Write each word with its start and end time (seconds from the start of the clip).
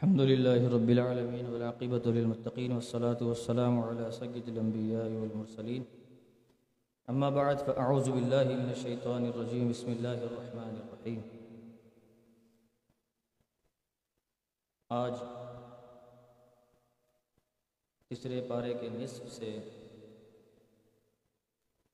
الحمد 0.00 0.20
لله 0.20 0.60
رب 0.74 0.90
العالمين 0.90 1.46
والعاقبة 1.46 2.04
للمتقين 2.16 2.72
والصلاة 2.72 3.20
والسلام 3.20 3.80
على 3.80 4.10
سيد 4.10 4.48
الأنبياء 4.48 5.10
والمرسلين. 5.12 5.82
أما 7.10 7.28
بعد، 7.30 7.56
فأعوذ 7.66 8.08
بالله 8.10 8.46
من 8.62 8.70
الشيطان 8.70 9.26
الرجيم. 9.26 9.68
بسم 9.70 9.92
الله 9.92 10.16
الرحمن 10.28 10.72
الرحيم. 10.80 11.20
آج 14.88 15.12
تیسرے 18.08 18.44
پارے 18.48 18.74
کے 18.74 18.88
نصف 18.92 19.32
سے 19.32 19.58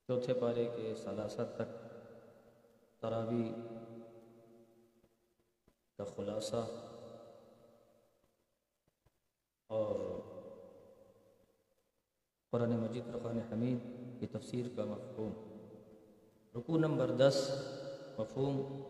چوتھے 0.06 0.34
پارے 0.34 0.68
کے 0.76 0.94
ثلاثہ 1.04 1.42
تک 1.56 1.76
تراوی 3.00 3.52
کا 5.98 6.04
خلاصہ 6.04 6.66
اور 9.66 10.20
قرآن 12.52 12.70
مجید 12.70 13.12
فرقان 13.12 13.40
حمید 13.52 13.78
کی 14.20 14.26
تفسیر 14.26 14.66
کا 14.76 14.84
مفہوم۔ 14.84 15.32
رکو 16.58 16.78
نمبر 16.78 17.10
دس، 17.10 17.64
مفہوم۔ 18.18 18.82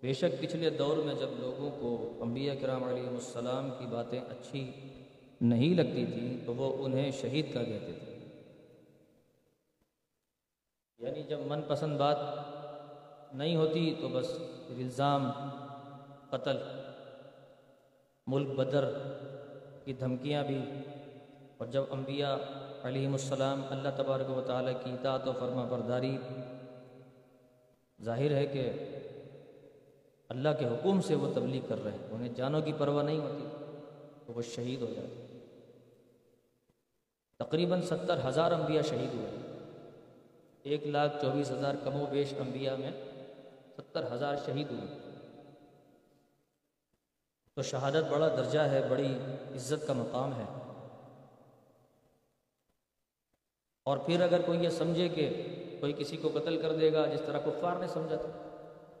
بے 0.00 0.12
شک 0.12 0.40
پچھلے 0.40 0.70
دور 0.70 0.96
میں 0.96 1.14
جب 1.14 1.28
لوگوں 1.38 1.70
کو 1.80 2.22
انبیاء 2.22 2.54
کرام 2.60 2.84
علیہ 2.84 3.08
السلام 3.08 3.70
کی 3.78 3.86
باتیں 3.86 4.20
اچھی 4.20 4.70
نہیں 5.40 5.74
لگتی 5.74 6.06
تھیں، 6.06 6.46
تو 6.46 6.54
وہ 6.54 6.84
انہیں 6.84 7.10
شہید 7.10 7.54
کا 7.54 7.62
کہتے 7.62 7.92
تھے۔ 8.04 8.12
یعنی 10.98 11.22
جب 11.22 11.38
من 11.46 11.60
پسند 11.68 11.98
بات 11.98 12.16
نہیں 13.34 13.56
ہوتی 13.56 13.94
تو 14.00 14.08
بس 14.08 14.32
الزام، 14.68 15.30
قتل، 16.30 16.56
ملک 18.26 18.48
بدر 18.48 18.84
کی 19.84 19.92
دھمکیاں 19.92 20.44
بھی۔ 20.44 20.60
اور 21.56 21.66
جب 21.66 21.82
انبیاء 21.90 22.34
علیہ 22.82 23.08
السلام 23.08 23.62
اللہ 23.70 23.88
تبارک 23.96 24.30
و 24.30 24.40
تعالیٰ 24.46 24.72
کی 24.84 24.90
اطاعت 24.90 25.28
و 25.28 25.32
فرما 25.32 25.64
برداری، 25.64 26.18
ظاہر 28.02 28.30
ہے 28.30 28.46
کہ 28.46 28.72
اللہ 30.28 30.48
کے 30.58 30.64
حکم 30.64 31.00
سے 31.00 31.14
وہ 31.14 31.32
تبلیغ 31.34 31.62
کر 31.68 31.84
رہے 31.84 31.92
ہیں۔ 31.92 32.08
انہیں 32.10 32.32
جانوں 32.36 32.60
کی 32.60 32.72
پرواہ 32.78 33.04
نہیں 33.04 33.18
ہوتی 33.18 33.46
تو 34.26 34.32
وہ 34.32 34.42
شہید 34.42 34.82
ہو 34.82 34.86
جاتے 34.86 35.38
تقریباً 37.38 37.82
ستر 37.82 38.18
ہزار 38.28 38.52
انبیاء 38.52 38.82
شہید 38.82 39.14
ہوئے۔ 39.14 39.58
ایک 40.62 40.86
لاکھ 40.86 41.22
چوبیس 41.22 41.50
ہزار 41.50 41.74
کم 41.84 41.94
و 41.94 42.06
بیش 42.10 42.34
انبیاء 42.38 42.76
میں 42.76 42.90
ستر 43.76 44.12
ہزار 44.12 44.34
شہید 44.46 44.70
ہوئے۔ 44.70 45.11
تو 47.56 47.62
شہادت 47.62 48.10
بڑا 48.10 48.28
درجہ 48.28 48.60
ہے، 48.60 48.82
بڑی 48.88 49.18
عزت 49.54 49.86
کا 49.86 49.92
مقام 49.92 50.32
ہے۔ 50.32 50.44
اور 53.84 53.98
پھر 53.98 54.20
اگر 54.20 54.40
کوئی 54.40 54.64
یہ 54.64 54.68
سمجھے 54.68 55.08
کہ 55.08 55.28
کوئی 55.80 55.92
کسی 55.92 56.16
کو 56.16 56.28
قتل 56.34 56.60
کر 56.62 56.72
دے 56.72 56.92
گا، 56.92 57.06
جس 57.06 57.20
طرح 57.26 57.38
کفار 57.38 57.76
نے 57.76 57.86
سمجھا 57.88 58.16
تھا 58.16 58.28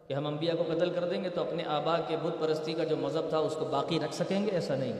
کہ 0.06 0.14
ہم 0.14 0.26
انبیاء 0.26 0.54
کو 0.54 0.64
قتل 0.74 0.90
کر 0.90 1.08
دیں 1.08 1.24
گے، 1.24 1.28
تو 1.28 1.40
اپنے 1.40 1.64
آبا 1.64 1.96
کے 2.00 2.16
بت 2.16 2.40
پرستی 2.40 2.72
کا 2.72 2.84
جو 2.84 2.96
مذہب 2.96 3.28
تھا، 3.28 3.38
اس 3.38 3.56
کو 3.58 3.64
باقی 3.64 4.00
رکھ 4.00 4.14
سکیں 4.14 4.46
گے؟ 4.46 4.50
ایسا 4.50 4.74
نہیں۔ 4.74 4.92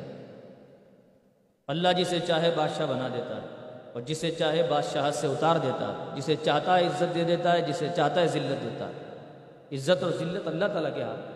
اللہ 1.69 1.89
جسے 1.99 2.21
چاہے 2.21 2.51
بادشاہ 2.57 2.87
بنا 2.87 3.09
دیتا 3.09 3.37
ہے، 3.37 3.47
اور 3.93 4.03
جسے 4.03 4.31
چاہے 4.31 4.63
بادشاہت 4.63 5.15
سے 5.15 5.27
اتار 5.27 5.57
دیتا 5.57 5.89
ہے، 5.89 6.17
جسے 6.17 6.37
چاہتا 6.45 6.79
ہے 6.79 6.87
عزت 6.87 7.15
دے 7.15 7.25
دیتا 7.25 7.53
ہے، 7.53 7.61
جسے 7.63 7.89
چاہتا 7.97 8.21
ہے 8.21 8.27
ذلت 8.27 8.65
دیتا 8.65 8.89
ہے۔ 8.89 9.77
عزت 9.77 10.03
اور 10.03 10.11
ذلت 10.11 10.49
اللہ 10.49 10.65
تعالیٰ 10.65 10.95
کے 10.95 11.03
ہاتھ 11.03 11.32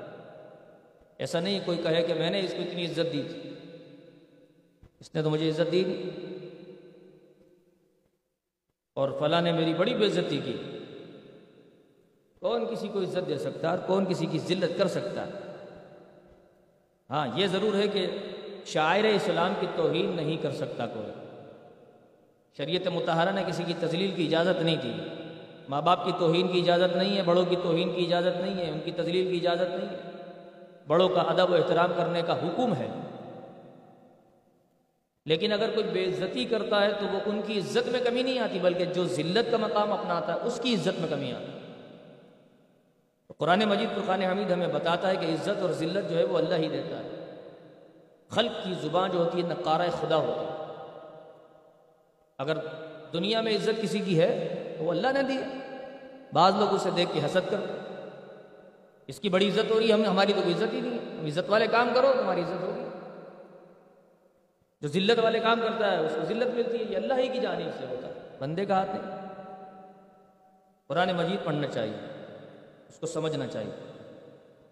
ایسا 1.19 1.41
نہیں 1.41 1.61
کوئی 1.65 1.79
کہے 1.83 2.03
کہ 2.03 2.15
میں 2.15 2.31
نے 2.31 2.41
اس 2.41 2.55
کو 2.57 2.63
اتنی 2.63 2.85
عزت 2.85 3.13
دی 3.13 3.23
تھی۔ 3.23 3.51
اس 5.01 5.15
نے 5.15 5.23
تو 5.23 5.31
مجھے 5.31 5.51
عزت 5.51 5.73
دی 5.73 6.03
اور 8.95 9.09
فلاں 9.21 9.43
نے 9.43 9.53
میری 9.53 9.75
بڑی 9.75 9.95
بے 9.95 10.07
عزتی 10.07 10.41
کی۔ 10.45 10.57
کون 12.41 12.75
کسی 12.75 12.89
کو 12.89 13.03
عزت 13.03 13.29
دے 13.29 13.39
سکتا 13.39 13.73
ہے 13.73 13.77
اور 13.77 13.87
کون 13.87 14.05
کسی 14.09 14.27
کی 14.27 14.39
ذلت 14.39 14.79
کر 14.79 14.89
سکتا؟ 14.89 15.27
ہے 15.27 15.33
ہاں 17.11 17.27
یہ 17.35 17.47
ضرور 17.47 17.75
ہے 17.75 17.89
کہ 17.89 18.07
شاعر 18.67 19.05
اسلام 19.05 19.53
کی 19.61 19.67
توہین 19.77 20.17
نہیں 20.17 20.37
کر 20.43 20.51
سکتا 20.53 20.87
کوئی۔ 20.87 21.13
شریعت 22.57 22.89
متحرہ 22.89 23.33
نے 23.33 23.43
کسی 23.49 23.63
کی 23.67 23.73
تزلیل 23.81 24.11
کی 24.17 24.27
اجازت 24.27 24.63
نہیں 24.63 24.77
دی۔ 24.77 24.93
ماں 25.69 25.83
باپ 25.83 26.05
کی 26.05 26.13
توہین 26.19 26.49
کی 26.49 26.61
اجازت 26.61 26.97
نہیں 26.97 27.17
ہے، 27.17 27.23
بڑوں 27.23 27.45
کی 27.45 27.57
توہین 27.63 27.93
کی 27.97 28.07
اجازت 28.07 28.41
نہیں 28.41 28.55
ہے، 28.55 28.71
ان 28.71 28.81
کی 28.85 28.93
تزلیل 28.93 29.39
کی 29.39 29.49
اجازت 29.49 29.71
نہیں 29.71 29.89
ہے۔ 29.89 30.16
بڑوں 30.89 31.09
کا 31.09 31.21
ادب 31.21 31.51
و 31.51 31.55
احترام 31.55 31.93
کرنے 31.97 32.23
کا 32.23 32.33
حکم 32.33 32.75
ہے۔ 32.75 32.89
لیکن 35.25 35.53
اگر 35.53 35.71
کوئی 35.71 35.87
بے 35.87 36.05
عزتی 36.05 36.45
کرتا 36.45 36.81
ہے 36.81 36.93
تو 36.93 37.07
وہ 37.13 37.21
ان 37.27 37.41
کی 37.47 37.59
عزت 37.59 37.89
میں 37.89 38.01
کمی 38.01 38.23
نہیں 38.23 38.39
آتی، 38.39 38.59
بلکہ 38.59 38.85
جو 38.85 39.05
ذلت 39.05 39.51
کا 39.51 39.57
مقام 39.57 39.93
اپناتا 39.93 40.33
ہے، 40.33 40.39
اس 40.43 40.61
کی 40.63 40.75
عزت 40.75 41.01
میں 41.01 41.09
کمی 41.11 41.33
آتی۔ 41.33 41.59
قرآن 43.39 43.65
مجید 43.65 43.89
فرقان 43.95 44.23
حمید 44.23 44.51
ہمیں 44.51 44.69
بتاتا 44.69 45.11
ہے 45.11 45.17
کہ 45.17 45.27
عزت 45.27 45.63
اور 45.63 45.73
ذلت 45.73 46.11
جو 46.11 46.19
ہے 46.19 46.25
وہ 46.25 46.39
اللہ 46.39 46.55
ہی 46.55 46.69
دیتا 46.69 46.99
ہے۔ 46.99 47.39
خلق 48.29 48.65
کی 48.65 48.75
زبان 48.81 49.11
جو 49.11 49.19
ہوتی 49.19 49.43
ہے 49.43 49.49
نقارہ 49.49 49.91
خدا 50.01 50.17
ہوتی 50.17 50.45
ہے۔ 50.45 50.75
اگر 52.39 52.57
دنیا 53.13 53.41
میں 53.41 53.57
عزت 53.57 53.83
کسی 53.83 53.99
کی 53.99 54.21
ہے، 54.21 54.65
تو 54.79 54.85
وہ 54.85 54.91
اللہ 54.91 55.07
نے 55.13 55.23
دی 55.23 55.39
بعض 56.33 56.53
لوگ 56.59 56.75
اسے 56.75 56.91
دیکھ 56.97 57.11
کے 57.13 57.21
حسد 57.25 57.51
کر 57.51 57.61
اس 59.07 59.21
کی 59.21 59.29
بڑی 59.29 59.49
عزت 59.49 59.71
ہو 59.71 59.79
رہی 59.79 59.89
ہے 59.89 59.93
ہم 59.93 60.05
ہماری 60.05 60.33
تو 60.33 60.41
کوئی 60.43 60.55
عزت 60.55 60.73
ہی 60.73 60.81
نہیں 60.81 60.93
ہے۔ 60.93 61.29
عزت 61.29 61.51
والے 61.51 61.67
کام 61.67 61.89
کرو، 61.95 62.13
تمہاری 62.19 62.41
عزت 62.41 62.63
ہوگی۔ 62.63 62.89
جو 64.81 64.89
ذلت 64.89 65.19
والے 65.19 65.41
کام 65.41 65.61
کرتا 65.61 65.93
ہے، 65.93 66.07
اس 66.07 66.13
کو 66.15 66.25
ذلت 66.25 66.55
ملتی 66.55 66.79
ہے، 66.79 66.85
یہ 66.91 66.97
اللہ 66.97 67.15
ہی 67.15 67.29
کی 67.29 67.39
جانب 67.39 67.81
سے 67.81 67.87
ہوتا 67.91 68.09
ہے۔ 68.09 68.13
بندے 68.39 68.65
کا 68.65 68.75
ہاتھ 68.75 68.91
نہیں۔ 68.91 69.21
قرآن 70.87 71.11
مجید 71.17 71.45
پڑھنا 71.45 71.67
چاہیے۔ 71.67 71.97
اس 72.89 72.99
کو 72.99 73.07
سمجھنا 73.07 73.47
چاہیے۔ 73.47 73.93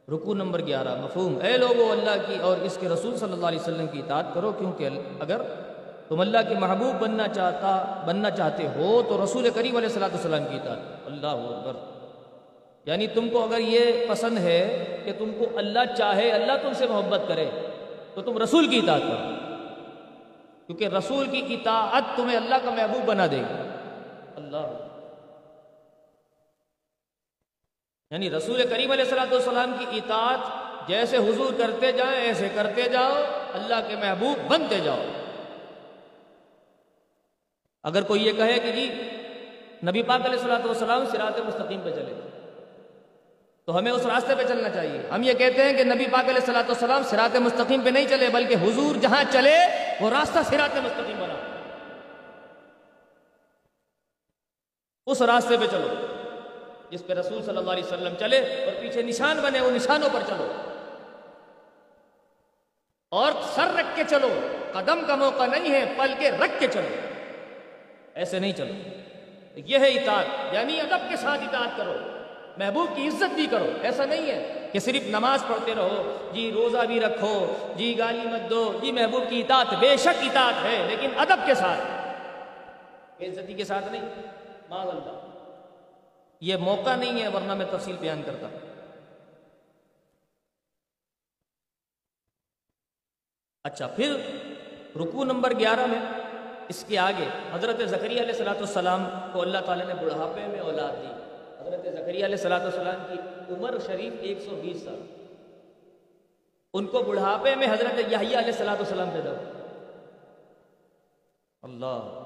رکو 0.09 0.35
نمبر 0.35 0.67
گیارہ، 0.67 1.01
مفہوم۔ 1.01 1.39
اے 1.43 1.57
لوگو، 1.57 1.93
اللہ 1.93 2.17
کی 2.27 2.37
اور 2.41 2.57
اس 2.57 2.79
کے 2.81 2.89
رسول 2.89 3.17
صلی 3.17 3.33
اللہ 3.33 3.47
علیہ 3.47 3.61
وسلم 3.61 3.87
کی 3.87 3.99
اطاعت 3.99 4.25
کرو، 4.35 4.53
کیونکہ 4.59 4.89
اگر 5.21 5.41
تم 6.09 6.21
اللہ 6.21 6.39
کے 6.49 6.55
محبوب 6.55 7.03
بننا 7.03 7.29
چاہتا 7.29 8.03
بننا 8.07 8.31
چاہتے 8.31 8.69
ہو، 8.69 9.03
تو 9.09 9.25
رسول 9.25 9.51
کریم 9.55 9.77
علیہ 9.77 9.89
السلام 9.89 10.11
السلام 10.13 10.45
کی 10.51 10.57
اطاعت۔ 10.57 10.79
اللہ 11.07 11.27
اکبر۔ 11.27 11.94
یعنی 12.87 13.07
تم 13.07 13.29
کو 13.29 13.45
اگر 13.45 13.59
یہ 13.59 14.07
پسند 14.09 14.39
ہے 14.39 14.87
کہ 15.05 15.13
تم 15.19 15.33
کو 15.39 15.59
اللہ 15.59 15.95
چاہے، 15.99 16.31
اللہ 16.31 16.53
تم 16.63 16.73
سے 16.73 16.87
محبت 16.87 17.21
کرے، 17.29 17.51
تو 18.15 18.23
تم 18.23 18.43
رسول 18.43 18.69
کی 18.69 18.79
اطاعت 18.79 19.01
کرو۔ 19.01 19.35
کیونکہ 20.67 20.89
رسول 20.89 21.27
کی 21.31 21.55
اطاعت 21.55 22.03
تمہیں 22.17 22.37
اللہ 22.37 22.55
کا 22.65 22.71
محبوب 22.71 23.05
بنا 23.05 23.27
دے 23.27 23.37
گی۔ 23.37 23.69
اللہ۔ 24.37 24.67
یعنی 28.11 28.31
رسول 28.31 28.67
کریم 28.71 28.91
علیہ 28.91 29.05
السلام 29.05 29.33
والسلام 29.33 29.73
کی 29.79 29.87
اطاعت 29.97 30.39
جیسے 30.89 31.17
حضور 31.17 31.53
کرتے 31.59 31.93
جائیں، 31.93 32.21
ایسے 32.21 32.49
کرتے 32.55 32.83
جاؤ، 32.83 33.13
اللہ 33.55 33.89
کے 33.89 33.97
محبوب 33.97 34.51
بنتے 34.51 34.81
جاؤ۔ 34.81 35.03
اگر 37.83 38.03
کوئی 38.03 38.27
یہ 38.27 38.33
کہے 38.33 38.59
کہ 38.59 38.73
جی 38.73 38.95
نبی 39.87 40.03
پاک 40.03 40.21
علیہ 40.25 40.39
السلام 40.39 40.61
والسلام 40.65 41.05
سرات 41.07 41.41
مستقیم 41.41 41.81
پہ 41.85 41.91
چلے۔ 41.91 42.34
تو 43.67 43.79
ہمیں 43.79 43.93
اس 43.93 44.07
راستے 44.07 44.35
پہ 44.35 44.43
چلنا 44.45 44.69
چاہیے۔ 44.69 45.03
ہم 45.11 45.23
یہ 45.23 45.33
کہتے 45.33 45.63
ہیں 45.63 45.73
کہ 45.73 45.85
نبی 45.85 46.07
پاک 46.07 46.25
علیہ 46.25 46.35
السلاۃ 46.35 46.63
والسلام 46.63 47.03
سرات 47.03 47.37
مستقیم 47.37 47.81
پہ 47.81 47.89
نہیں 47.89 48.07
چلے، 48.09 48.29
بلکہ 48.29 48.55
حضور 48.55 48.97
جہاں 48.97 49.25
چلے، 49.33 49.57
وہ 50.01 50.11
راستہ 50.11 50.39
سرات 50.45 50.77
مستقیم 50.77 51.17
بنا۔ 51.19 51.35
اس 55.07 55.23
راستے 55.23 55.57
پہ 55.57 55.67
چلو، 55.67 55.89
جس 56.91 57.07
پہ 57.07 57.13
رسول 57.13 57.43
صلی 57.43 57.57
اللہ 57.57 57.71
علیہ 57.71 57.85
وسلم 57.85 58.15
چلے 58.21 58.65
اور 58.65 58.81
پیچھے 58.81 59.03
نشان 59.03 59.41
بنے 59.41 59.61
وہ 59.61 59.71
نشانوں 59.71 60.09
پر 60.13 60.21
چلو۔ 60.27 60.53
اور 63.11 63.33
سر 63.55 63.67
رکھ 63.75 63.97
کے 63.97 64.03
چلو، 64.11 64.41
قدم 64.73 65.01
کا 65.07 65.15
موقع 65.15 65.47
نہیں 65.47 65.73
ہے، 65.73 65.95
پل 65.97 66.15
کے 66.19 66.31
رکھ 66.31 66.53
کے 66.59 66.67
چلو۔ 66.67 67.07
ایسے 68.15 68.39
نہیں 68.39 68.53
چلو۔ 68.53 68.73
یہ 69.55 69.79
ہے 69.79 69.89
اطاعت 69.89 70.55
یعنی 70.55 70.81
ادب 70.81 71.11
کے 71.11 71.17
ساتھ 71.17 71.41
اطاعت 71.41 71.77
کرو۔ 71.77 71.95
محبوب 72.57 72.97
کی 72.97 73.09
عزت 73.09 73.35
بھی 73.35 73.47
کرو، 73.47 73.71
ایسا 73.83 74.05
نہیں 74.05 74.31
ہے 74.31 74.69
کہ 74.73 74.79
صرف 74.79 75.07
نماز 75.07 75.45
پڑھتے 75.47 75.75
رہو 75.75 76.29
جی 76.33 76.53
روزہ 76.53 76.85
بھی 76.87 77.01
رکھو 77.01 77.57
جی 77.77 77.99
گالی 77.99 78.21
مت 78.21 78.51
دو 78.51 78.79
جی 78.83 78.93
محبوب 78.93 79.23
کی 79.29 79.41
اطاعت 79.41 79.75
بے 79.81 79.97
شک 79.97 80.23
اطاعت 80.23 80.65
ہے، 80.65 80.87
لیکن 80.91 81.11
ادب 81.17 81.47
کے 81.47 81.55
ساتھ۔ 81.55 81.81
بے 83.19 83.27
عزتی 83.27 83.55
کے 83.55 83.65
ساتھ 83.65 83.93
نہیں 83.93 84.09
معاذ 84.69 84.89
اللہ۔ 84.89 85.19
یہ 86.41 86.57
موقع 86.57 86.97
نہیں 86.97 87.23
ہے، 87.23 87.29
ورنہ 87.29 87.55
میں 87.55 87.67
تفصیل 87.71 87.97
بیان 88.01 88.23
کرتا۔ 88.27 88.49
اچھا 93.65 93.87
پھر 93.87 94.17
رکو 94.97 95.25
نمبر 95.25 95.59
گیارہ 95.59 95.87
میں، 95.87 96.01
اس 96.69 96.85
کے 96.89 96.99
آگے 96.99 97.29
حضرت 97.53 97.81
ذکری 97.85 98.19
علیہ 98.19 98.33
السلاۃ 98.33 98.61
السلام 98.61 99.09
کو 99.33 99.43
اللہ 99.43 99.59
تعالیٰ 99.59 99.87
نے 99.87 99.95
بڑھاپے 99.95 100.47
میں 100.47 100.61
اولاد 100.61 100.93
دی۔ 101.03 101.24
حضرت 101.67 101.85
ذکری 101.85 102.17
علیہ 102.17 102.25
السلاۃ 102.25 102.61
والسلام 102.61 103.07
کی 103.09 103.19
عمر 103.55 103.75
شریف 103.87 104.13
ایک 104.21 104.39
سو 104.41 104.57
بیس 104.63 104.83
سال۔ 104.85 105.01
ان 106.75 106.87
کو 106.87 107.03
بڑھاپے 107.03 107.55
میں 107.55 107.67
حضرت 107.67 107.99
یحییٰ 107.99 108.19
علیہ 108.19 108.37
السلاۃ 108.37 108.77
والسلام 108.77 109.11
پیدا 109.11 109.31
ہو 109.31 109.37
اللہ۔ 111.63 112.21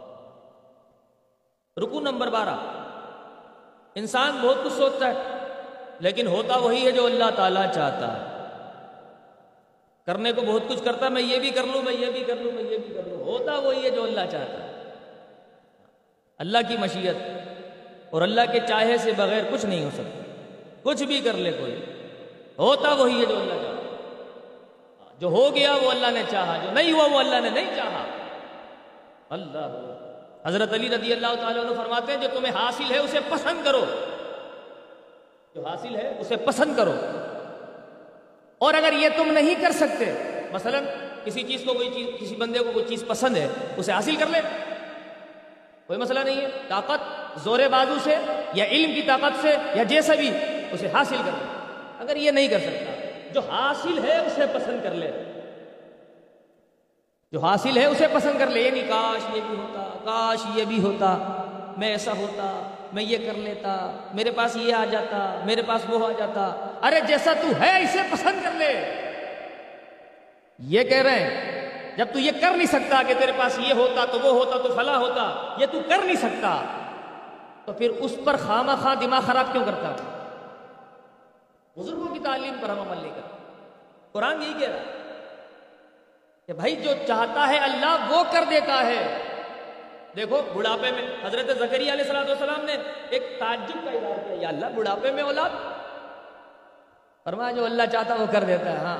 رکو 1.80 2.00
نمبر 2.00 2.30
بارہ۔ 2.30 2.56
انسان 3.94 4.40
بہت 4.42 4.56
کچھ 4.64 4.72
سوچتا 4.72 5.08
ہے، 5.08 5.22
لیکن 6.00 6.26
ہوتا 6.26 6.56
وہی 6.56 6.86
ہے 6.86 6.90
جو 6.90 7.06
اللہ 7.06 7.30
تعالیٰ 7.36 7.72
چاہتا 7.74 8.20
ہے۔ 8.20 8.44
کرنے 10.06 10.32
کو 10.32 10.40
بہت 10.40 10.62
کچھ 10.68 10.84
کرتا 10.84 11.04
ہے، 11.04 11.10
میں 11.10 11.22
یہ 11.22 11.38
بھی 11.38 11.50
کر 11.50 11.64
لوں، 11.64 11.82
میں 11.82 11.92
یہ 11.92 12.06
بھی 12.06 12.24
کر 12.24 12.36
لوں، 12.36 12.52
میں 12.52 12.62
یہ 12.62 12.78
بھی 12.78 12.94
کر 12.94 13.02
لوں۔ 13.06 13.24
ہوتا 13.24 13.58
وہی 13.58 13.84
ہے 13.84 13.90
جو 13.90 14.02
اللہ 14.02 14.20
چاہتا 14.30 14.64
ہے۔ 14.64 14.92
اللہ 16.38 16.58
کی 16.68 16.76
مشیت۔ 16.76 17.37
اور 18.10 18.22
اللہ 18.22 18.40
کے 18.52 18.60
چاہے 18.68 18.98
سے 18.98 19.12
بغیر 19.12 19.42
کچھ 19.52 19.66
نہیں 19.66 19.84
ہو 19.84 19.90
سکتا۔ 19.94 20.22
کچھ 20.82 21.02
بھی 21.02 21.20
کر 21.20 21.32
لے 21.32 21.52
کوئی۔ 21.52 21.84
ہوتا 22.58 22.92
وہی 22.92 23.20
ہے 23.20 23.26
جو 23.26 23.40
اللہ 23.40 23.54
چاہتا 23.54 23.68
جو 25.18 25.28
ہو 25.28 25.54
گیا 25.54 25.74
وہ 25.82 25.90
اللہ 25.90 26.06
نے 26.10 26.22
چاہا، 26.30 26.58
جو 26.64 26.70
نہیں 26.70 26.92
ہوا 26.92 27.06
وہ 27.06 27.18
اللہ 27.18 27.40
نے 27.40 27.50
نہیں 27.50 27.76
چاہا۔ 27.76 28.04
اللہ۔ 29.30 29.94
حضرت 30.46 30.72
علی 30.72 30.88
رضی 30.88 31.12
اللہ 31.12 31.26
تعالیٰ 31.40 31.64
عنہ 31.64 31.74
فرماتے 31.76 32.12
ہیں، 32.12 32.20
جو 32.20 32.28
تمہیں 32.34 32.54
حاصل 32.54 32.90
ہے 32.90 32.98
اسے 32.98 33.18
پسند 33.28 33.64
کرو۔ 33.64 33.84
جو 35.54 35.66
حاصل 35.66 35.96
ہے 35.96 36.14
اسے 36.20 36.36
پسند 36.36 36.76
کرو۔ 36.76 36.92
اور 38.58 38.74
اگر 38.74 38.92
یہ 38.92 39.08
تم 39.16 39.32
نہیں 39.32 39.54
کر 39.54 39.72
سکتے، 39.72 40.14
مثلا 40.52 40.80
کسی 41.24 41.42
چیز 41.42 41.62
کو 41.66 41.74
کوئی 41.74 41.90
چیز، 41.94 42.06
کسی 42.20 42.36
بندے 42.36 42.58
کو 42.58 42.70
کوئی 42.72 42.84
چیز 42.88 43.04
پسند 43.08 43.36
ہے، 43.36 43.48
اسے 43.76 43.92
حاصل 43.92 44.16
کر 44.16 44.26
لے۔ 44.26 44.40
کوئی 45.86 45.98
مسئلہ 45.98 46.20
نہیں 46.20 46.40
ہے۔ 46.40 46.48
طاقت۔ 46.68 47.17
زور 47.36 47.58
بازو 47.70 47.94
سے 48.04 48.14
یا 48.54 48.64
علم 48.64 48.94
کی 48.94 49.02
طاقت 49.02 49.42
سے 49.42 49.56
یا 49.74 49.82
جیسا 49.82 50.14
بھی 50.14 50.30
اسے 50.70 50.88
حاصل 50.94 51.16
کر 51.16 51.30
لے۔ 51.38 51.58
اگر 52.00 52.16
یہ 52.16 52.30
نہیں 52.30 52.48
کر 52.48 52.58
سکتا، 52.58 52.92
جو 53.32 53.40
حاصل 53.40 54.04
ہے 54.04 54.18
اسے 54.18 54.42
پسند 54.52 54.82
کر 54.82 54.90
لے۔ 54.90 55.10
جو 57.32 57.40
حاصل 57.40 57.76
ہے 57.76 57.84
اسے 57.84 58.06
پسند 58.12 58.38
کر 58.38 58.46
لے 58.46 58.60
یعنی 58.60 58.80
کاش 58.80 59.36
یہ 59.36 59.40
بھی 59.48 59.56
ہوتا، 59.58 59.98
کاش 60.04 60.38
یہ 60.54 60.64
بھی 60.64 60.82
ہوتا، 60.82 61.18
میں 61.76 61.88
ایسا 61.88 62.12
ہوتا، 62.12 62.68
میں 62.92 63.02
یہ 63.02 63.16
کر 63.26 63.38
لیتا، 63.38 63.90
میرے 64.14 64.30
پاس 64.30 64.56
یہ 64.56 64.74
آ 64.74 64.84
جاتا، 64.84 65.42
میرے 65.44 65.62
پاس 65.62 65.80
وہ 65.88 66.08
آ 66.08 66.12
جاتا۔ 66.18 66.76
ارے 66.82 67.00
جیسا 67.06 67.32
تو 67.42 67.48
ہے 67.60 67.82
اسے 67.82 67.98
پسند 68.10 68.44
کر 68.44 68.50
لے۔ 68.54 68.94
یہ 70.58 70.82
کہہ 70.82 71.02
رہے 71.02 71.20
ہیں، 71.20 71.58
جب 71.96 72.06
تو 72.12 72.18
یہ 72.18 72.30
کر 72.40 72.50
نہیں 72.50 72.66
سکتا 72.66 73.02
کہ 73.08 73.14
تیرے 73.18 73.32
پاس 73.36 73.58
یہ 73.58 73.72
ہوتا 73.72 74.04
تو 74.04 74.20
وہ 74.20 74.44
ہوتا 74.44 74.68
تو 74.68 74.74
فلاں 74.76 74.98
ہوتا، 74.98 75.54
یہ 75.58 75.66
تو 75.72 75.80
کر 75.88 75.98
نہیں 76.04 76.16
سکتا۔ 76.16 76.77
تو 77.68 77.74
پھر 77.74 77.90
اس 77.90 78.14
پر 78.24 78.36
خامہ 78.36 78.72
خواہ 78.82 78.94
دماغ 78.94 79.20
خراب 79.26 79.46
کیوں 79.52 79.64
کرتا؟ 79.64 79.96
بزرگوں 81.76 82.14
کی 82.14 82.20
تعلیم 82.20 82.54
پر 82.60 82.68
ہم 82.68 82.80
عمل 82.80 82.96
نہیں 83.02 83.12
کرتے۔ 83.14 83.36
قرآن 84.12 84.42
یہی 84.42 84.52
کہہ 84.58 84.68
رہا 84.68 84.92
کہ 86.46 86.52
بھائی 86.52 86.76
جو 86.76 86.90
چاہتا 87.06 87.48
ہے 87.48 87.58
اللہ 87.58 88.06
وہ 88.08 88.24
کر 88.32 88.44
دیتا 88.50 88.86
ہے۔ 88.86 89.22
دیکھو، 90.16 90.42
بڑھاپے 90.54 90.90
میں 90.92 91.02
حضرت 91.24 91.58
زکری 91.58 91.90
علیہ 91.90 91.92
السلام 91.92 92.26
والسلام 92.28 92.64
نے 92.64 92.76
ایک 93.10 93.36
تعجب 93.38 93.84
کا 93.84 93.90
اظہار 93.90 94.24
کیا، 94.24 94.36
یا 94.40 94.48
اللہ، 94.48 94.66
بڑھاپے 94.74 95.12
میں 95.12 95.22
اولاد؟ 95.22 95.50
فرمایا، 97.24 97.50
جو 97.50 97.64
اللہ 97.64 97.82
چاہتا 97.92 98.14
وہ 98.14 98.26
کر 98.32 98.44
دیتا 98.44 98.72
ہے۔ 98.72 98.76
ہاں 98.76 98.98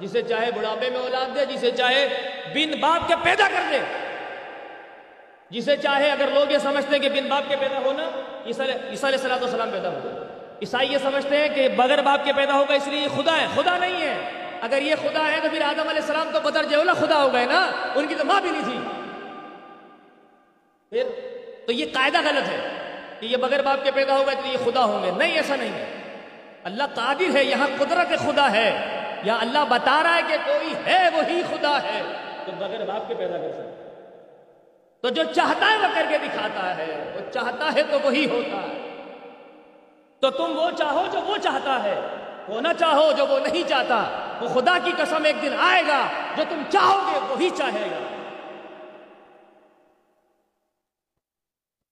جسے 0.00 0.22
چاہے 0.22 0.50
بڑھاپے 0.50 0.90
میں 0.90 1.00
اولاد 1.00 1.34
دے، 1.34 1.46
جسے 1.46 1.70
چاہے 1.70 2.08
بن 2.54 2.80
باپ 2.80 3.08
کے 3.08 3.14
پیدا 3.22 3.48
کر 3.48 3.62
دے۔ 3.70 4.07
جسے 5.50 5.76
چاہے 5.76 6.10
اگر 6.10 6.28
لوگ 6.34 6.52
یہ 6.52 6.58
سمجھتے 6.58 6.96
ہیں 6.96 7.02
کہ 7.02 7.20
بن 7.20 7.28
باپ 7.28 7.42
کے 7.48 7.56
پیدا 7.60 7.78
ہونا، 7.78 8.02
عیسیٰ 8.46 8.66
علیہ 8.66 8.96
السلام 9.02 9.42
والسلام 9.42 9.70
پیدا 9.70 9.88
ہوگا 9.88 10.24
عیسائی 10.62 10.92
یہ 10.92 10.98
سمجھتے 10.98 11.36
ہیں 11.36 11.48
کہ 11.48 11.68
بغیر 11.68 12.02
باپ 12.02 12.24
کے 12.24 12.32
پیدا 12.32 12.54
ہوگا 12.54 12.74
اس 12.74 12.88
لیے 12.88 13.00
یہ 13.00 13.22
خدا 13.22 13.36
ہے۔ 13.40 13.46
خدا 13.54 13.78
نہیں 13.78 14.00
ہے۔ 14.00 14.14
اگر 14.60 14.82
یہ 14.82 14.94
خدا 15.02 15.30
ہے 15.32 15.38
تو 15.42 15.48
پھر 15.50 15.62
آدم 15.62 15.88
علیہ 15.88 16.00
السلام 16.00 16.30
تو 16.32 16.40
بدر 16.40 16.64
جولا 16.64 16.92
خدا 16.92 17.22
ہو 17.22 17.32
گئے 17.32 17.44
نا۔ 17.44 17.70
ان 17.94 18.06
کی 18.06 18.14
تو 18.14 18.24
ماں 18.24 18.40
بھی 18.40 18.50
نہیں 18.50 18.64
تھی۔ 18.64 18.78
پھر 20.90 21.02
تو 21.66 21.72
یہ 21.72 21.86
قاعدہ 21.92 22.18
غلط 22.18 22.48
ہے 22.48 22.68
کہ 23.20 23.26
یہ 23.26 23.36
بغیر 23.36 23.62
باپ 23.62 23.84
کے 23.84 23.90
پیدا 23.90 24.16
ہوگا 24.16 24.32
تو 24.32 24.48
یہ 24.48 24.56
خدا 24.64 24.84
ہوں 24.84 25.06
گے۔ 25.06 25.10
نہیں، 25.10 25.36
ایسا 25.36 25.56
نہیں 25.56 25.72
ہے۔ 25.72 25.84
اللہ 26.64 26.82
قادر 26.94 27.36
ہے، 27.36 27.44
یہاں 27.44 27.66
قدرت 27.78 28.18
خدا 28.18 28.52
ہے۔ 28.52 29.00
یا 29.24 29.36
اللہ 29.40 29.58
بتا 29.68 30.02
رہا 30.02 30.16
ہے 30.16 30.22
کہ 30.28 30.36
کوئی 30.44 30.74
ہے، 30.86 31.08
وہی 31.12 31.42
خدا 31.50 31.82
ہے۔ 31.82 32.02
تو 32.46 32.52
بغیر 32.58 32.84
باپ 32.84 33.08
کے 33.08 33.14
پیدا 33.14 33.38
کر 33.38 33.52
سکتا 33.52 33.87
تو 35.00 35.08
جو 35.08 35.22
چاہتا 35.34 35.66
ہے 35.70 35.76
وہ 35.76 35.94
کر 35.94 36.06
کے 36.08 36.18
دکھاتا 36.18 36.76
ہے، 36.76 37.12
وہ 37.14 37.32
چاہتا 37.32 37.72
ہے 37.74 37.82
تو 37.82 37.98
وہی 38.02 38.30
ہوتا 38.30 38.56
ہے۔ 38.62 38.84
تو 40.20 40.30
تم 40.30 40.58
وہ 40.58 40.70
چاہو 40.78 41.04
جو 41.12 41.20
وہ 41.20 41.36
چاہتا 41.36 41.82
ہے۔ 41.82 42.00
وہ 42.48 42.60
نہ 42.60 42.68
چاہو 42.78 43.12
جو 43.16 43.26
وہ 43.26 43.38
نہیں 43.38 43.68
چاہتا۔ 43.68 44.04
وہ 44.40 44.48
خدا 44.48 44.78
کی 44.84 44.90
قسم 44.96 45.24
ایک 45.24 45.36
دن 45.42 45.52
آئے 45.60 45.82
گا، 45.88 46.06
جو 46.36 46.42
تم 46.48 46.62
چاہو 46.68 47.10
گے 47.12 47.18
وہی 47.28 47.50
چاہے 47.50 47.90
گا۔ 47.90 47.98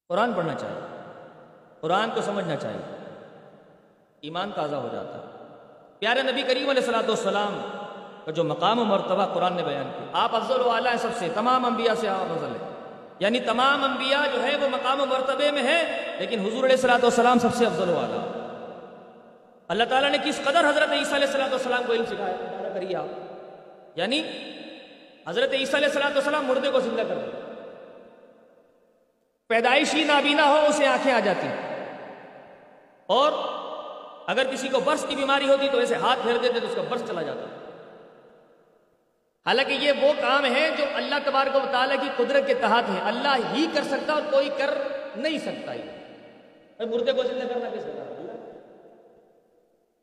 قرآن 0.08 0.32
پڑھنا 0.32 0.55
چاہیے۔ 0.55 0.81
قرآن 1.81 2.11
کو 2.11 2.20
سمجھنا 2.20 2.56
چاہیے۔ 2.56 2.97
ایمان 4.20 4.53
تازہ 4.55 4.76
ہو 4.76 4.88
جاتا 4.93 5.19
ہے۔ 5.19 5.55
پیارے 5.99 6.23
نبی 6.23 6.43
کریم 6.43 6.69
علیہ 6.69 6.82
السلاۃ 6.82 7.08
والسلام 7.08 7.61
کا 8.25 8.31
جو 8.31 8.44
مقام 8.44 8.79
و 8.79 8.85
مرتبہ 8.85 9.26
قرآن 9.35 9.53
نے 9.53 9.62
بیان 9.62 9.91
کیا، 9.97 10.06
آپ 10.12 10.35
افضل 10.35 10.61
و 10.61 10.70
اعلیٰ 10.70 10.91
ہیں 10.91 10.99
سب 10.99 11.08
سے، 11.14 11.29
تمام 11.35 11.64
انبیاء 11.64 11.94
سے 11.94 12.08
آپ 12.08 12.32
افضل 12.32 12.47
ہیں۔ 12.47 12.75
یعنی 13.18 13.40
تمام 13.40 13.84
انبیاء 13.84 14.22
جو 14.34 14.42
ہے 14.42 14.56
وہ 14.56 14.68
مقام 14.68 15.00
و 15.00 15.06
مرتبے 15.06 15.50
میں 15.50 15.62
ہے 15.62 16.10
لیکن 16.18 16.40
حضور 16.40 16.64
علیہ 16.64 16.76
السلاۃ 16.76 16.98
والسلام 17.02 17.38
سب 17.38 17.54
سے 17.54 17.66
افضل 17.66 17.90
و 17.90 17.98
اعلیٰ۔ 17.98 18.18
اللہ 19.68 19.84
تعالیٰ 19.84 20.10
نے 20.10 20.18
کس 20.24 20.40
قدر 20.44 20.68
حضرت 20.68 20.92
عیسیٰ 20.92 21.14
علیہ 21.14 21.26
السلاۃ 21.26 21.50
والسلام 21.50 21.82
کو 21.86 21.92
علم 21.92 22.04
سکھایا؟ 22.04 22.68
کریے 22.74 22.96
آپ۔ 22.96 23.06
یعنی 23.94 24.22
حضرت 25.28 25.52
عیسیٰ 25.52 25.74
علیہ 25.74 25.88
السلاۃ 25.88 26.10
والسلام 26.10 26.46
مردے 26.46 26.70
کو 26.70 26.80
زندہ 26.80 27.02
کر 27.08 27.14
دیا 27.14 27.40
پیدائشی 29.48 30.04
نابینا 30.04 30.44
ہو، 30.44 30.66
اسے 30.69 30.86
آنکھیں 30.86 31.12
آ 31.12 31.20
جاتی۔ 31.20 31.48
اور 33.06 33.32
اگر 34.26 34.46
کسی 34.50 34.69
کو 34.69 34.80
برس 34.80 35.04
کی 35.08 35.16
بیماری 35.16 35.48
ہوتی 35.48 35.69
تو 35.69 35.78
ایسے 35.78 35.94
ہاتھ 35.94 36.19
پھیر 36.22 36.36
دیتے 36.42 36.60
تو 36.60 36.66
اس 36.66 36.74
کا 36.74 36.82
برس 36.88 37.02
چلا 37.08 37.22
جاتا۔ 37.22 37.65
حالانکہ 39.46 39.72
یہ 39.72 39.93
وہ 40.00 40.12
کام 40.20 40.54
ہے 40.54 40.70
جو 40.78 40.84
اللہ 40.94 41.14
تبارک 41.25 41.56
و 41.56 41.60
تعالیٰ 41.72 41.96
کی 42.00 42.08
قدرت 42.16 42.46
کے 42.46 42.54
تحت 42.54 42.90
ہے 42.90 43.00
اللہ 43.02 43.37
ہی 43.54 43.66
کر 43.75 43.82
سکتا 43.84 44.12
اور 44.12 44.22
کوئی 44.31 44.50
کر 44.58 44.75
نہیں 45.16 45.38
سکتا 45.38 45.75
ہی 45.75 45.81
مردے 46.81 47.12
کو 47.12 47.22
زندہ 47.22 47.53
کرنا 47.55 47.69
کس 47.69 47.84
کا 47.84 47.91
کام 47.93 48.06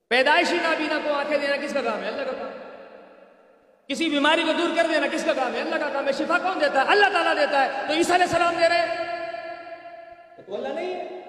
پیدائشی 0.09 0.55
نابینا 0.55 0.99
کو 1.03 1.13
آنکھیں 1.13 1.37
دینا 1.37 1.55
کس 1.57 1.73
کا 1.73 1.81
کام 1.81 2.03
ہے؟ 2.03 2.07
اللہ 2.07 2.23
کا 2.23 2.31
کام۔ 2.31 2.49
کسی 3.87 4.09
بیماری 4.09 4.43
کو 4.43 4.51
دور 4.53 4.69
کر 4.75 4.87
دینا 4.93 5.07
کس 5.11 5.23
کا 5.23 5.33
کام 5.33 5.55
ہے؟ 5.55 5.61
اللہ 5.61 5.75
کا 5.75 5.89
کام 5.93 6.07
ہے۔ 6.07 6.11
شفا 6.11 6.37
کون 6.37 6.61
دیتا 6.61 6.81
ہے؟ 6.81 6.85
اللہ 6.87 7.05
تعالیٰ 7.13 7.37
دیتا 7.37 7.65
ہے۔ 7.65 7.71
تو 7.87 7.93
عیسیٰ 7.93 8.15
علیہ 8.15 8.25
السلام 8.25 8.53
دے 8.59 8.69
رہے 8.69 8.77
ہیں۔ 8.77 8.95
تو 10.45 10.55
اللہ 10.55 10.67
نہیں 10.67 10.93
ہے۔ 10.93 11.19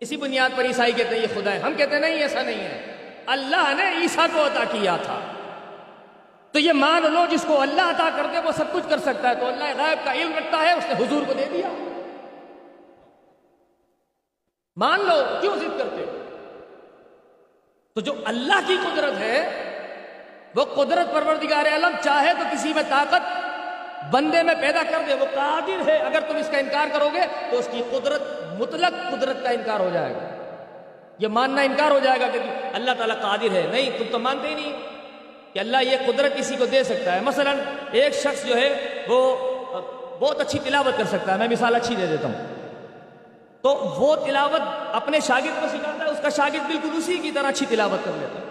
اسی 0.00 0.16
بنیاد 0.16 0.50
پر 0.56 0.64
عیسائی 0.64 0.92
کہتے 0.92 1.14
ہیں 1.14 1.22
یہ 1.22 1.40
خدا 1.40 1.52
ہے۔ 1.52 1.58
ہم 1.58 1.74
کہتے 1.74 1.94
ہیں 1.94 2.00
نہیں 2.00 2.22
ایسا 2.22 2.42
نہیں 2.42 2.60
ہے۔ 2.60 2.96
اللہ 3.26 3.72
نے 3.76 4.02
عیسیٰ 4.02 4.26
کو 4.32 4.46
عطا 4.46 4.64
کیا 4.64 4.96
تھا۔ 4.96 5.33
تو 6.54 6.60
یہ 6.60 6.72
مان 6.72 7.12
لو 7.12 7.20
جس 7.30 7.44
کو 7.46 7.60
اللہ 7.60 7.82
عطا 7.82 8.10
کر 8.16 8.26
دے 8.32 8.38
وہ 8.38 8.52
سب 8.52 8.64
کچھ 8.72 8.84
کر 8.88 8.98
سکتا 8.98 9.28
ہے۔ 9.28 9.34
تو 9.34 9.46
اللہ 9.46 9.64
غائب 9.78 9.98
کا 10.04 10.12
علم 10.12 10.32
رکھتا 10.36 10.62
ہے، 10.62 10.72
اس 10.72 10.84
نے 10.90 11.04
حضور 11.04 11.22
کو 11.26 11.32
دے 11.32 11.44
دیا۔ 11.52 11.68
مان 14.76 15.00
لو، 15.00 15.38
کیوں 15.40 15.56
ضد 15.56 15.78
کرتے 15.78 16.04
تو 17.94 18.00
جو 18.00 18.12
اللہ 18.24 18.60
کی 18.66 18.76
قدرت 18.82 19.20
ہے، 19.20 19.50
وہ 20.54 20.64
قدرت 20.64 21.14
پروردگار 21.14 21.66
عالم 21.66 21.96
چاہے 22.00 22.32
تو 22.38 22.44
کسی 22.52 22.72
میں 22.74 22.82
طاقت 22.88 23.22
بندے 24.10 24.42
میں 24.42 24.54
پیدا 24.60 24.82
کر 24.90 25.02
دے، 25.06 25.14
وہ 25.14 25.26
قادر 25.34 25.88
ہے۔ 25.88 25.96
اگر 25.96 26.20
تم 26.20 26.36
اس 26.36 26.48
کا 26.50 26.58
انکار 26.58 26.86
کرو 26.92 27.08
گے، 27.14 27.20
تو 27.50 27.58
اس 27.58 27.68
کی 27.72 27.82
قدرت، 27.90 28.22
مطلق 28.58 29.12
قدرت 29.12 29.42
کا 29.42 29.50
انکار 29.50 29.80
ہو 29.80 29.90
جائے 29.92 30.14
گا۔ 30.14 30.54
یہ 31.18 31.28
ماننا 31.28 31.62
انکار 31.62 31.90
ہو 31.90 31.98
جائے 31.98 32.20
گا 32.20 32.26
کہ 32.32 32.38
اللہ 32.74 32.90
تعالیٰ 32.98 33.20
قادر 33.20 33.50
ہے۔ 33.50 33.66
نہیں، 33.70 33.98
تم 33.98 34.04
تو 34.12 34.18
مانتے 34.18 34.48
ہی 34.48 34.54
نہیں۔ 34.54 34.93
کہ 35.54 35.58
اللہ 35.58 35.76
یہ 35.82 35.96
قدرت 36.06 36.36
کسی 36.36 36.56
کو 36.56 36.66
دے 36.66 36.84
سکتا 36.84 37.14
ہے۔ 37.14 37.20
مثلا 37.20 37.54
ایک 37.92 38.14
شخص 38.14 38.46
جو 38.46 38.56
ہے، 38.56 39.02
وہ 39.08 39.36
بہت 40.20 40.40
اچھی 40.40 40.58
تلاوت 40.64 40.98
کر 40.98 41.04
سکتا 41.04 41.32
ہے۔ 41.32 41.38
میں 41.38 41.48
مثال 41.48 41.74
اچھی 41.74 41.94
دے 41.94 42.06
دیتا 42.06 42.28
ہوں۔ 42.28 42.46
تو 43.62 43.68
وہ 43.70 44.16
تلاوت 44.16 44.60
اپنے 44.92 45.20
شاگرد 45.20 45.62
کو 45.62 45.68
سکھاتا 45.68 46.04
ہے، 46.04 46.10
اس 46.10 46.18
کا 46.22 46.28
شاگرد 46.28 46.66
بالکل 46.66 46.88
اسی 46.96 47.18
کی 47.18 47.30
طرح 47.30 47.46
اچھی 47.46 47.66
تلاوت 47.68 48.04
کر 48.04 48.10
لیتا 48.14 48.38
ہے۔ 48.38 48.44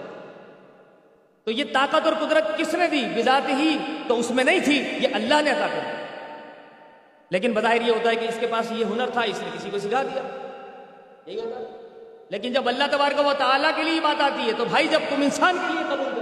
تو 1.43 1.51
یہ 1.51 1.63
طاقت 1.73 2.07
اور 2.07 2.13
قدرت 2.27 2.57
کس 2.57 2.73
نے 2.73 2.87
دی؟ 2.87 3.05
بذات 3.15 3.49
ہی 3.49 3.77
تو 4.07 4.19
اس 4.19 4.31
میں 4.31 4.43
نہیں 4.43 4.59
تھی، 4.59 4.93
یہ 4.99 5.07
اللہ 5.13 5.41
نے 5.41 5.51
عطا 5.51 5.67
کر 5.73 5.79
دی۔ 5.85 6.03
لیکن 7.29 7.51
بظاہر 7.51 7.81
یہ 7.81 7.91
ہوتا 7.91 8.09
ہے 8.09 8.15
کہ 8.15 8.25
اس 8.25 8.37
کے 8.39 8.47
پاس 8.47 8.71
یہ 8.71 8.85
ہنر 8.85 9.09
تھا، 9.09 9.21
اس 9.21 9.39
نے 9.39 9.49
کسی 9.57 9.69
کو 9.69 9.79
سکھا 9.79 10.01
دیا۔ 10.01 10.21
یہی 11.25 11.39
ہوتا 11.39 11.59
ہے۔ 11.59 11.89
لیکن 12.29 12.53
جب 12.53 12.67
اللہ 12.67 12.83
تبارک 12.91 13.27
و 13.27 13.33
تعالیٰ 13.37 13.71
کے 13.75 13.83
لیے 13.83 13.99
بات 14.01 14.21
آتی 14.21 14.47
ہے، 14.47 14.53
تو 14.57 14.65
بھائی 14.65 14.87
جب 14.87 14.99
تم 15.09 15.21
انسان 15.21 15.57
کے 15.67 15.73
لیے 15.73 15.83
قبول 15.89 16.12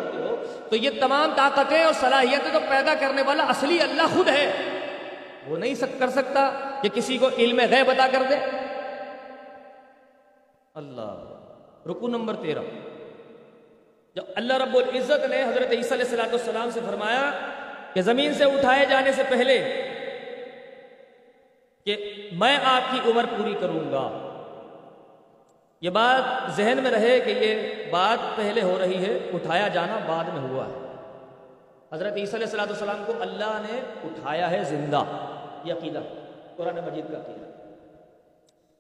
تو 0.72 0.78
یہ 0.78 0.90
تمام 1.00 1.34
طاقتیں 1.36 1.84
اور 1.84 1.94
صلاحیتیں 1.94 2.54
تو 2.54 2.60
پیدا 2.70 2.94
کرنے 3.00 3.22
والا 3.22 3.44
اصلی 3.44 3.82
اللہ 3.82 4.02
خود 4.14 4.28
ہے۔ 4.28 4.52
وہ 5.48 5.58
نہیں 5.58 5.76
سک، 5.76 6.00
کر 6.00 6.10
سکتا 6.10 6.52
کہ 6.82 6.90
کسی 6.90 7.18
کو 7.18 7.30
علم 7.38 7.60
غیب 7.70 7.90
ادا 7.90 8.08
کر 8.12 8.24
دے۔ 8.30 8.36
اللہ 10.76 11.14
رکو 11.88 12.08
نمبر 12.08 12.36
تیرہ۔ 12.36 12.60
جب 14.16 14.24
اللہ 14.36 14.54
رب 14.54 14.78
العزت 14.78 15.30
نے 15.30 15.44
حضرت 15.44 15.72
عیسیٰ 15.72 15.92
علیہ 15.92 16.06
السلاۃ 16.06 16.32
السلام 16.32 16.70
سے 16.70 16.80
فرمایا 16.86 17.32
کہ 17.94 18.02
زمین 18.02 18.34
سے 18.34 18.44
اٹھائے 18.44 18.86
جانے 18.86 19.12
سے 19.12 19.24
پہلے 19.30 19.82
کہ 21.86 22.30
میں 22.32 22.58
آپ 22.64 22.82
کی 22.92 23.12
عمر 23.12 23.26
پوری 23.38 23.54
کروں 23.60 23.92
گا۔ 23.92 24.31
یہ 25.82 25.90
بات 25.90 26.52
ذہن 26.52 26.80
میں 26.84 26.92
رہے 26.92 27.20
کہ 27.20 27.30
یہ 27.30 27.90
بات 27.92 28.38
پہلے 28.38 28.62
ہو 28.62 28.78
رہی 28.82 29.06
ہے، 29.06 29.30
اٹھایا 29.34 29.68
جانا 29.68 30.00
بعد 30.08 30.24
میں 30.24 30.50
ہوا 30.50 30.66
ہے۔ 30.66 30.88
حضرت 31.94 32.14
عیسیٰ 32.18 32.34
علیہ 32.34 32.46
السلاۃ 32.46 32.68
السلام 32.70 33.04
کو 33.06 33.14
اللہ 33.20 33.62
نے 33.72 33.82
اٹھایا 34.04 34.52
ہے 34.52 34.64
زندہ، 34.64 35.04
یہ 35.64 35.74
عقیدہ، 35.74 36.00
قرآن 36.56 36.76
مجید 36.76 37.12
کا 37.12 37.18
عقیدہ۔ 37.18 37.46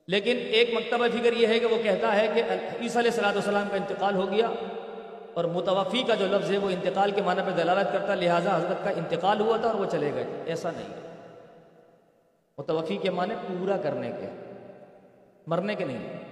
لیکن 0.07 0.37
ایک 0.37 0.73
مکتبہ 0.73 1.07
فکر 1.07 1.33
یہ 1.33 1.47
ہے 1.47 1.59
کہ 1.59 1.65
وہ 1.65 1.83
کہتا 1.83 2.15
ہے 2.15 2.27
کہ 2.33 2.43
عیسیٰ 2.81 2.97
علیہ 2.97 3.11
السلاۃ 3.11 3.35
السلام 3.35 3.67
کا 3.71 3.77
انتقال 3.77 4.15
ہو 4.15 4.31
گیا 4.31 4.49
اور 5.33 5.43
متوفی 5.43 6.03
کا 6.03 6.15
جو 6.15 6.27
لفظ 6.27 6.51
ہے 6.51 6.57
وہ 6.57 6.69
انتقال 6.69 7.11
کے 7.11 7.21
معنی 7.21 7.41
پہ 7.45 7.51
دلالت 7.51 7.93
کرتا، 7.93 8.15
لہٰذا 8.15 8.57
حضرت 8.57 8.83
کا 8.83 8.89
انتقال 8.89 9.39
ہوا 9.39 9.57
تھا 9.57 9.69
اور 9.69 9.75
وہ 9.75 9.85
چلے 9.85 10.13
گئے۔ 10.13 10.25
ایسا 10.45 10.71
نہیں۔ 10.71 10.87
متوفی 12.57 12.97
کے 12.97 13.09
معنی 13.09 13.33
پورا 13.47 13.77
کرنے 13.77 14.11
کے، 14.19 14.29
مرنے 15.47 15.75
کے 15.75 15.85
نہیں۔ 15.85 16.30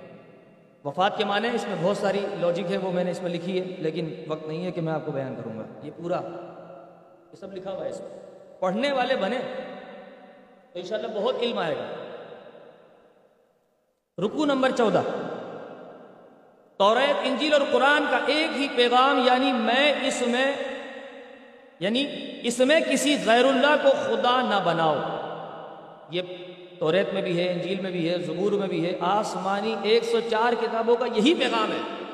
وفات 0.86 1.18
کے 1.18 1.26
معنی 1.26 1.48
اس 1.54 1.68
میں 1.68 1.76
بہت 1.82 1.98
ساری 1.98 2.26
لاجک 2.40 2.72
ہے، 2.72 2.78
وہ 2.78 2.92
میں 2.92 3.04
نے 3.04 3.12
اس 3.12 3.22
میں 3.22 3.32
لکھی 3.32 3.60
ہے، 3.60 3.66
لیکن 3.66 4.14
وقت 4.28 4.48
نہیں 4.48 4.66
ہے 4.66 4.72
کہ 4.72 4.82
میں 4.82 4.94
آپ 4.94 5.06
کو 5.06 5.12
بیان 5.12 5.36
کروں 5.36 5.60
گا۔ 5.60 5.64
یہ 5.84 5.92
پورا 5.98 6.22
یہ 7.32 7.36
سب 7.40 7.54
لکھا 7.54 7.72
ہوا 7.72 7.86
ہے 7.86 7.90
اس 7.90 8.02
میں۔ 8.02 8.10
پڑھنے 8.60 8.92
والے 8.92 9.16
بنے، 9.16 9.38
تو 10.74 10.80
انشاءاللہ 10.80 11.08
بہت 11.16 11.36
علم 11.42 11.58
آئے 11.58 11.76
گا۔ 11.76 11.86
رکو 14.26 14.46
نمبر 14.46 14.72
چودہ۔ 14.78 15.02
توریت 16.78 17.16
انجیل 17.24 17.54
اور 17.54 17.62
قرآن 17.72 18.04
کا 18.12 18.20
ایک 18.26 18.58
ہی 18.58 18.68
پیغام 18.76 19.24
یعنی 19.26 19.52
میں 19.52 19.94
اس 20.08 20.24
میں 20.28 20.56
یعنی 21.80 22.06
اس 22.44 22.60
میں 22.60 22.80
کسی 22.92 23.18
غیر 23.26 23.46
اللہ 23.46 23.76
کو 23.84 23.90
خدا 23.90 24.42
نہ 24.42 24.64
بناؤ۔ 24.64 24.96
یہ 26.10 26.22
توریت 26.80 27.14
میں 27.14 27.22
بھی 27.22 27.40
ہے، 27.40 27.52
انجیل 27.52 27.80
میں 27.82 27.92
بھی 27.92 28.10
ہے، 28.10 28.18
زبور 28.18 28.52
میں 28.52 28.68
بھی 28.68 28.86
ہے، 28.86 28.98
آسمانی 29.00 29.76
ایک 29.84 30.04
سو 30.04 30.20
چار 30.30 30.54
کتابوں 30.62 30.96
کا 30.96 31.06
یہی 31.16 31.34
پیغام 31.34 31.72
ہے 31.72 32.06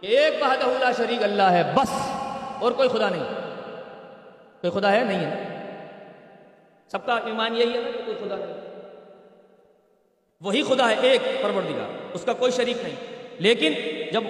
کہ 0.00 0.06
ایک 0.06 0.34
بہت 0.40 0.58
اللہ 0.62 0.92
شریک 0.96 1.22
اللہ 1.22 1.42
ہے، 1.42 1.62
بس، 1.74 1.90
اور 2.60 2.72
کوئی 2.72 2.88
خدا 2.88 3.08
نہیں۔ 3.08 3.24
کوئی 4.60 4.70
خدا 4.70 4.92
ہے؟ 4.92 5.04
نہیں 5.04 5.24
ہے۔ 5.24 5.58
سب 6.92 7.06
کا 7.06 7.16
ایمان 7.24 7.56
یہی 7.56 7.72
ہے 7.72 7.80
کہ 7.84 8.00
کوئی 8.04 8.16
خدا 8.16 8.36
نہیں۔ 8.36 8.56
وہی 10.40 10.62
خدا 10.62 10.90
ہے، 10.90 10.94
ایک 11.02 11.20
پروردگار، 11.42 11.88
اس 12.14 12.24
کا 12.24 12.32
کوئی 12.32 12.52
شریک 12.52 12.76
نہیں۔ 12.82 12.96
لیکن 13.38 13.74
جب 14.12 14.24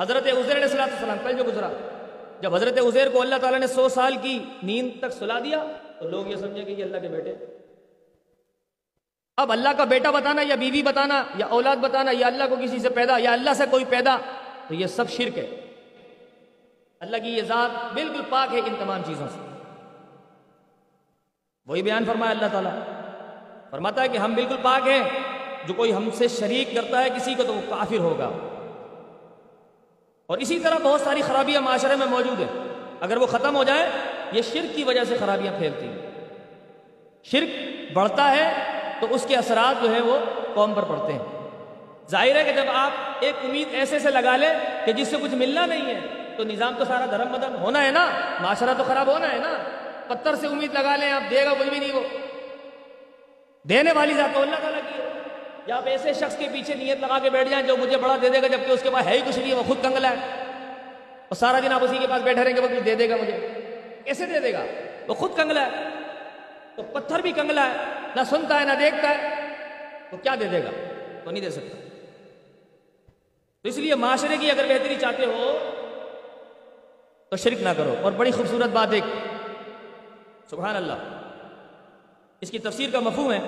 حضرت 0.00 0.26
عزیر 0.26 0.56
علیہ 0.56 0.82
السلام 0.82 1.18
کل 1.24 1.36
جو 1.36 1.44
گزرا، 1.44 1.70
جب 2.40 2.54
حضرت 2.54 2.78
عزیر 2.78 3.08
کو 3.08 3.20
اللہ 3.20 3.34
تعالیٰ 3.34 3.60
نے 3.60 3.66
سو 3.66 3.88
سال 3.88 4.14
کی 4.22 4.38
نیند 4.62 4.90
تک 4.98 5.12
سلا 5.12 5.38
دیا، 5.38 5.64
تو 5.98 6.08
لوگ 6.08 6.26
یہ 6.26 6.36
سمجھے 6.36 6.64
کہ 6.64 6.70
یہ 6.70 6.84
اللہ 6.84 6.96
کے 6.96 7.08
بیٹے 7.08 7.61
اب 9.42 9.52
اللہ 9.52 9.68
کا 9.76 9.84
بیٹا 9.84 10.10
بتانا 10.10 10.42
یا 10.42 10.54
بیوی 10.54 10.82
بتانا 10.82 11.24
یا 11.36 11.46
اولاد 11.46 11.76
بتانا 11.76 12.10
یا 12.14 12.26
اللہ 12.26 12.44
کو 12.48 12.56
کسی 12.64 12.78
سے 12.78 12.88
پیدا 12.88 13.18
یا 13.18 13.32
اللہ 13.32 13.54
سے 13.54 13.64
کوئی 13.70 13.84
پیدا، 13.84 14.16
تو 14.68 14.74
یہ 14.74 14.86
سب 14.86 15.10
شرک 15.10 15.38
ہے۔ 15.38 15.74
اللہ 17.00 17.16
کی 17.16 17.28
یہ 17.28 17.42
ذات 17.42 17.94
بالکل 17.94 18.20
پاک 18.28 18.54
ہے 18.54 18.58
ان 18.58 18.74
تمام 18.78 19.02
چیزوں 19.06 19.28
سے۔ 19.28 19.58
وہی 21.66 21.82
بیان 21.82 22.04
فرمایا 22.04 22.32
اللہ 22.32 22.46
تعالیٰ۔ 22.52 22.72
فرماتا 23.70 24.02
ہے 24.02 24.08
کہ 24.08 24.18
ہم 24.18 24.34
بالکل 24.34 24.56
پاک 24.62 24.88
ہیں، 24.88 25.02
جو 25.66 25.74
کوئی 25.74 25.94
ہم 25.94 26.10
سے 26.10 26.28
شریک 26.28 26.74
کرتا 26.74 27.04
ہے 27.04 27.10
کسی 27.10 27.34
کو 27.34 27.42
تو 27.42 27.54
وہ 27.54 27.60
کافر 27.68 27.98
ہوگا۔ 27.98 28.30
اور 30.26 30.38
اسی 30.38 30.58
طرح 30.58 30.78
بہت 30.82 31.00
ساری 31.00 31.22
خرابیاں 31.22 31.60
معاشرے 31.60 31.96
میں 31.96 32.06
موجود 32.06 32.40
ہیں۔ 32.40 32.62
اگر 33.00 33.16
وہ 33.16 33.26
ختم 33.26 33.56
ہو 33.56 33.64
جائے، 33.64 33.90
یہ 34.32 34.42
شرک 34.42 34.76
کی 34.76 34.84
وجہ 34.84 35.04
سے 35.04 35.16
خرابیاں 35.20 35.52
پھیلتی 35.58 35.86
ہیں۔ 35.86 36.28
شرک 37.24 37.48
بڑھتا 37.92 38.30
ہے 38.30 38.71
تو 39.02 39.14
اس 39.14 39.24
کے 39.28 39.36
اثرات 39.36 39.82
جو 39.82 39.94
ہے 39.94 40.00
وہ 40.00 40.18
قوم 40.54 40.74
پر 40.74 40.82
پڑتے 40.82 41.12
ہیں۔ 41.12 41.48
ظاہر 42.10 42.36
ہے 42.36 42.44
کہ 42.44 42.52
جب 42.52 42.64
آپ 42.74 42.90
ایک 43.20 43.34
امید 43.44 43.68
ایسے 43.74 43.98
سے 43.98 44.10
لگا 44.10 44.36
لیں 44.36 44.50
کہ 44.84 44.92
جس 44.92 45.08
سے 45.08 45.16
کچھ 45.22 45.34
ملنا 45.34 45.66
نہیں 45.66 45.94
ہے، 45.94 46.00
تو 46.36 46.44
نظام 46.44 46.74
تو 46.78 46.84
سارا 46.84 47.06
دھرم 47.06 47.32
مدن 47.32 47.54
ہونا 47.54 47.84
ہے 47.84 47.90
نا، 47.90 48.10
معاشرہ 48.40 48.74
تو 48.78 48.84
خراب 48.84 49.06
ہونا 49.06 49.32
ہے 49.32 49.38
نا۔ 49.38 49.58
پتھر 50.06 50.34
سے 50.34 50.46
امید 50.46 50.74
لگا 50.74 50.96
لیں، 50.96 51.12
آپ 51.12 51.30
دے 51.30 51.44
گا 51.44 51.54
کوئی 51.54 51.70
بھی 51.70 51.78
نہیں 51.78 51.92
وہ۔ 51.92 52.00
دینے 53.68 53.92
والی 53.92 54.14
ذات 54.14 54.36
اللہ 54.36 54.56
تعالیٰ 54.62 54.80
کی 54.80 55.02
یا 55.66 55.76
آپ 55.76 55.86
ایسے 55.86 56.12
شخص 56.12 56.36
کے 56.36 56.48
پیچھے 56.52 56.74
نیت 56.74 57.00
لگا 57.00 57.18
کے 57.18 57.30
بیٹھ 57.30 57.48
جائیں 57.48 57.66
جو 57.66 57.76
مجھے 57.76 57.96
بڑا 57.96 58.16
دے 58.22 58.28
دے 58.28 58.42
گا، 58.42 58.46
جبکہ 58.46 58.72
اس 58.72 58.82
کے 58.82 58.90
پاس 58.90 59.06
ہے 59.06 59.12
ہی 59.12 59.20
کچھ 59.26 59.38
نہیں، 59.38 59.54
وہ 59.54 59.62
خود 59.62 59.82
کنگلا 59.82 60.10
ہے۔ 60.10 60.16
اور 61.28 61.34
سارا 61.34 61.60
دن 61.60 61.72
آپ 61.72 61.84
اسی 61.84 61.98
کے 61.98 62.06
پاس 62.10 62.22
بیٹھے 62.22 62.44
رہیں 62.44 62.56
گے، 62.56 62.60
وہ 62.60 62.80
دے 62.80 62.94
دے 62.94 63.10
گا 63.10 63.16
مجھے۔ 63.16 63.48
کیسے 64.04 64.26
دے 64.26 64.40
دے 64.40 64.52
گا؟ 64.52 64.64
وہ 65.08 65.14
خود 65.14 65.36
کنگلا 65.36 65.66
ہے۔ 65.66 66.01
تو 66.76 66.82
پتھر 66.82 67.18
بھی 67.18 67.32
کنگلا 67.32 67.68
ہے، 67.68 67.76
نہ 68.16 68.20
سنتا 68.30 68.60
ہے، 68.60 68.64
نہ 68.64 68.72
دیکھتا 68.72 69.08
ہے، 69.08 69.28
تو 70.10 70.16
کیا 70.16 70.34
دے 70.40 70.48
دے 70.48 70.64
گا؟ 70.64 70.70
تو 71.24 71.30
نہیں 71.30 71.44
دے 71.44 71.50
سکتا۔ 71.50 71.76
تو 73.62 73.68
اس 73.68 73.78
لیے 73.78 73.94
معاشرے 73.94 74.36
کی 74.36 74.50
اگر 74.50 74.66
بہتری 74.68 74.96
چاہتے 75.00 75.24
ہو، 75.24 75.58
تو 77.30 77.36
شرک 77.36 77.62
نہ 77.62 77.68
کرو۔ 77.76 77.94
اور 78.02 78.12
بڑی 78.12 78.30
خوبصورت 78.30 78.70
بات 78.70 78.88
ایک، 78.90 79.04
سبحان 80.50 80.76
اللہ، 80.76 80.92
اس 82.40 82.50
کی 82.50 82.58
تفسیر 82.58 82.90
کا 82.92 83.00
مفہوم 83.00 83.32
ہے۔ 83.32 83.38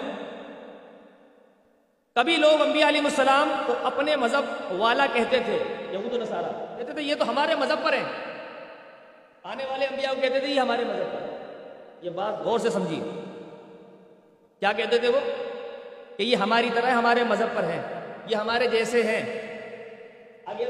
کبھی 2.15 2.37
لوگ 2.37 2.61
انبیاء 2.61 2.89
علیہ 2.89 3.01
السلام 3.01 3.63
کو 3.67 3.75
اپنے 3.83 4.17
مذہب 4.17 4.73
والا 4.73 5.07
کہتے 5.13 5.39
تھے، 5.41 5.59
یہود 5.91 6.13
و 6.13 6.17
نصارہ۔ 6.17 6.79
کہتے 6.79 6.93
تھے، 6.93 7.03
یہ 7.03 7.15
تو 7.15 7.29
ہمارے 7.29 7.55
مذہب 7.55 7.79
پر 7.83 7.93
ہیں۔ 7.93 8.05
آنے 9.43 9.65
والے 9.65 9.87
انبیاء 9.87 10.15
کو 10.15 10.21
کہتے 10.21 10.41
تھے، 10.41 10.49
یہ 10.49 10.61
ہمارے 10.61 10.85
مذہب 10.85 11.13
پر 11.13 11.34
یہ 12.05 12.11
بات 12.11 12.41
غور 12.41 12.59
سے 12.59 12.71
سمجھیے۔ 12.71 13.03
کیا 14.61 14.73
کہتے 14.73 14.99
تھے 14.99 15.09
وہ؟ 15.09 15.21
کہ 16.17 16.23
یہ 16.23 16.37
ہماری 16.37 16.71
طرح 16.75 16.91
ہمارے 16.91 17.25
مذہب 17.25 17.47
پر 17.55 17.63
ہیں 17.63 17.83
یہ 18.27 18.37
ہمارے 18.37 18.67
جیسے 18.67 19.03
ہیں۔ 19.03 19.23
آگے 20.47 20.65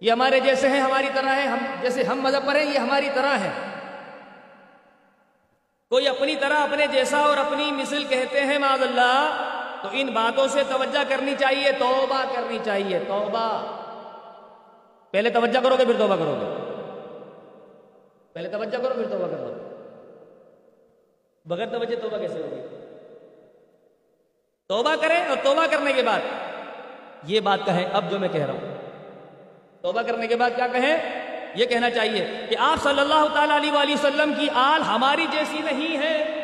یہ 0.00 0.12
ہمارے 0.12 0.40
جیسے 0.40 0.68
ہیں، 0.68 0.80
ہماری 0.80 1.06
طرح 1.14 1.28
ہے 1.28 1.42
ہم 1.42 1.58
جیسے 1.80 2.02
ہم 2.02 2.20
مذہب 2.20 2.46
پر 2.46 2.56
ہیں، 2.56 2.74
یہ 2.74 2.78
ہماری 2.78 3.08
طرح 3.14 3.36
ہے 3.38 3.50
کوئی 5.90 6.08
اپنی 6.08 6.36
طرح 6.36 6.54
اپنے 6.54 6.86
جیسا 6.86 7.18
اور 7.18 7.36
اپنی 7.36 7.70
مثل 7.72 8.04
کہتے 8.04 8.40
ہیں 8.40 8.58
معذ 8.58 8.82
اللہ 8.82 9.36
تو 9.82 9.88
ان 9.92 10.06
باتوں 10.06 10.48
سے 10.48 10.62
توجہ 10.68 10.98
کرنی 11.08 11.34
چاہیے، 11.40 11.72
توبہ 11.72 12.22
کرنی 12.34 12.58
چاہیے، 12.64 12.98
توبہ۔ 12.98 13.74
پہلے 15.10 15.30
توجہ 15.30 15.60
کرو 15.62 15.76
گے، 15.78 15.84
پھر 15.84 15.98
توبہ 15.98 16.16
کرو 16.16 16.38
گے۔ 16.40 16.67
پہلے 18.38 18.48
توجہ 18.48 18.82
کرو، 18.82 18.94
پھر 18.94 19.08
توبہ 19.10 19.26
کرو۔ 19.26 19.52
بغیر 21.44 21.66
توجہ 21.66 21.96
توبہ 22.02 22.18
کیسے 22.18 22.42
ہوگی؟ 22.42 22.60
توبہ 24.68 24.94
کریں 25.00 25.28
اور 25.28 25.36
توبہ 25.42 25.66
کرنے 25.70 25.92
کے 25.92 26.02
بعد، 26.02 26.20
یہ 27.24 27.40
بات 27.40 27.60
کہیں، 27.64 27.88
اب 27.92 28.10
جو 28.10 28.18
میں 28.18 28.28
کہہ 28.28 28.46
رہا 28.46 28.54
ہوں۔ 28.54 28.74
توبہ 29.82 30.02
کرنے 30.02 30.26
کے 30.26 30.36
بعد 30.36 30.50
کیا 30.56 30.66
کہیں؟ 30.66 31.24
یہ 31.54 31.66
کہنا 31.66 31.90
چاہیے 31.90 32.46
کہ 32.50 32.56
آپ 32.58 32.82
صلی 32.82 33.00
اللہ 33.00 33.34
تعالی 33.34 33.70
علیہ 33.82 33.94
وسلم 33.94 34.32
کی 34.40 34.48
آل 34.54 34.82
ہماری 34.82 35.26
جیسی 35.30 35.58
نہیں 35.58 35.98
ہے 35.98 36.37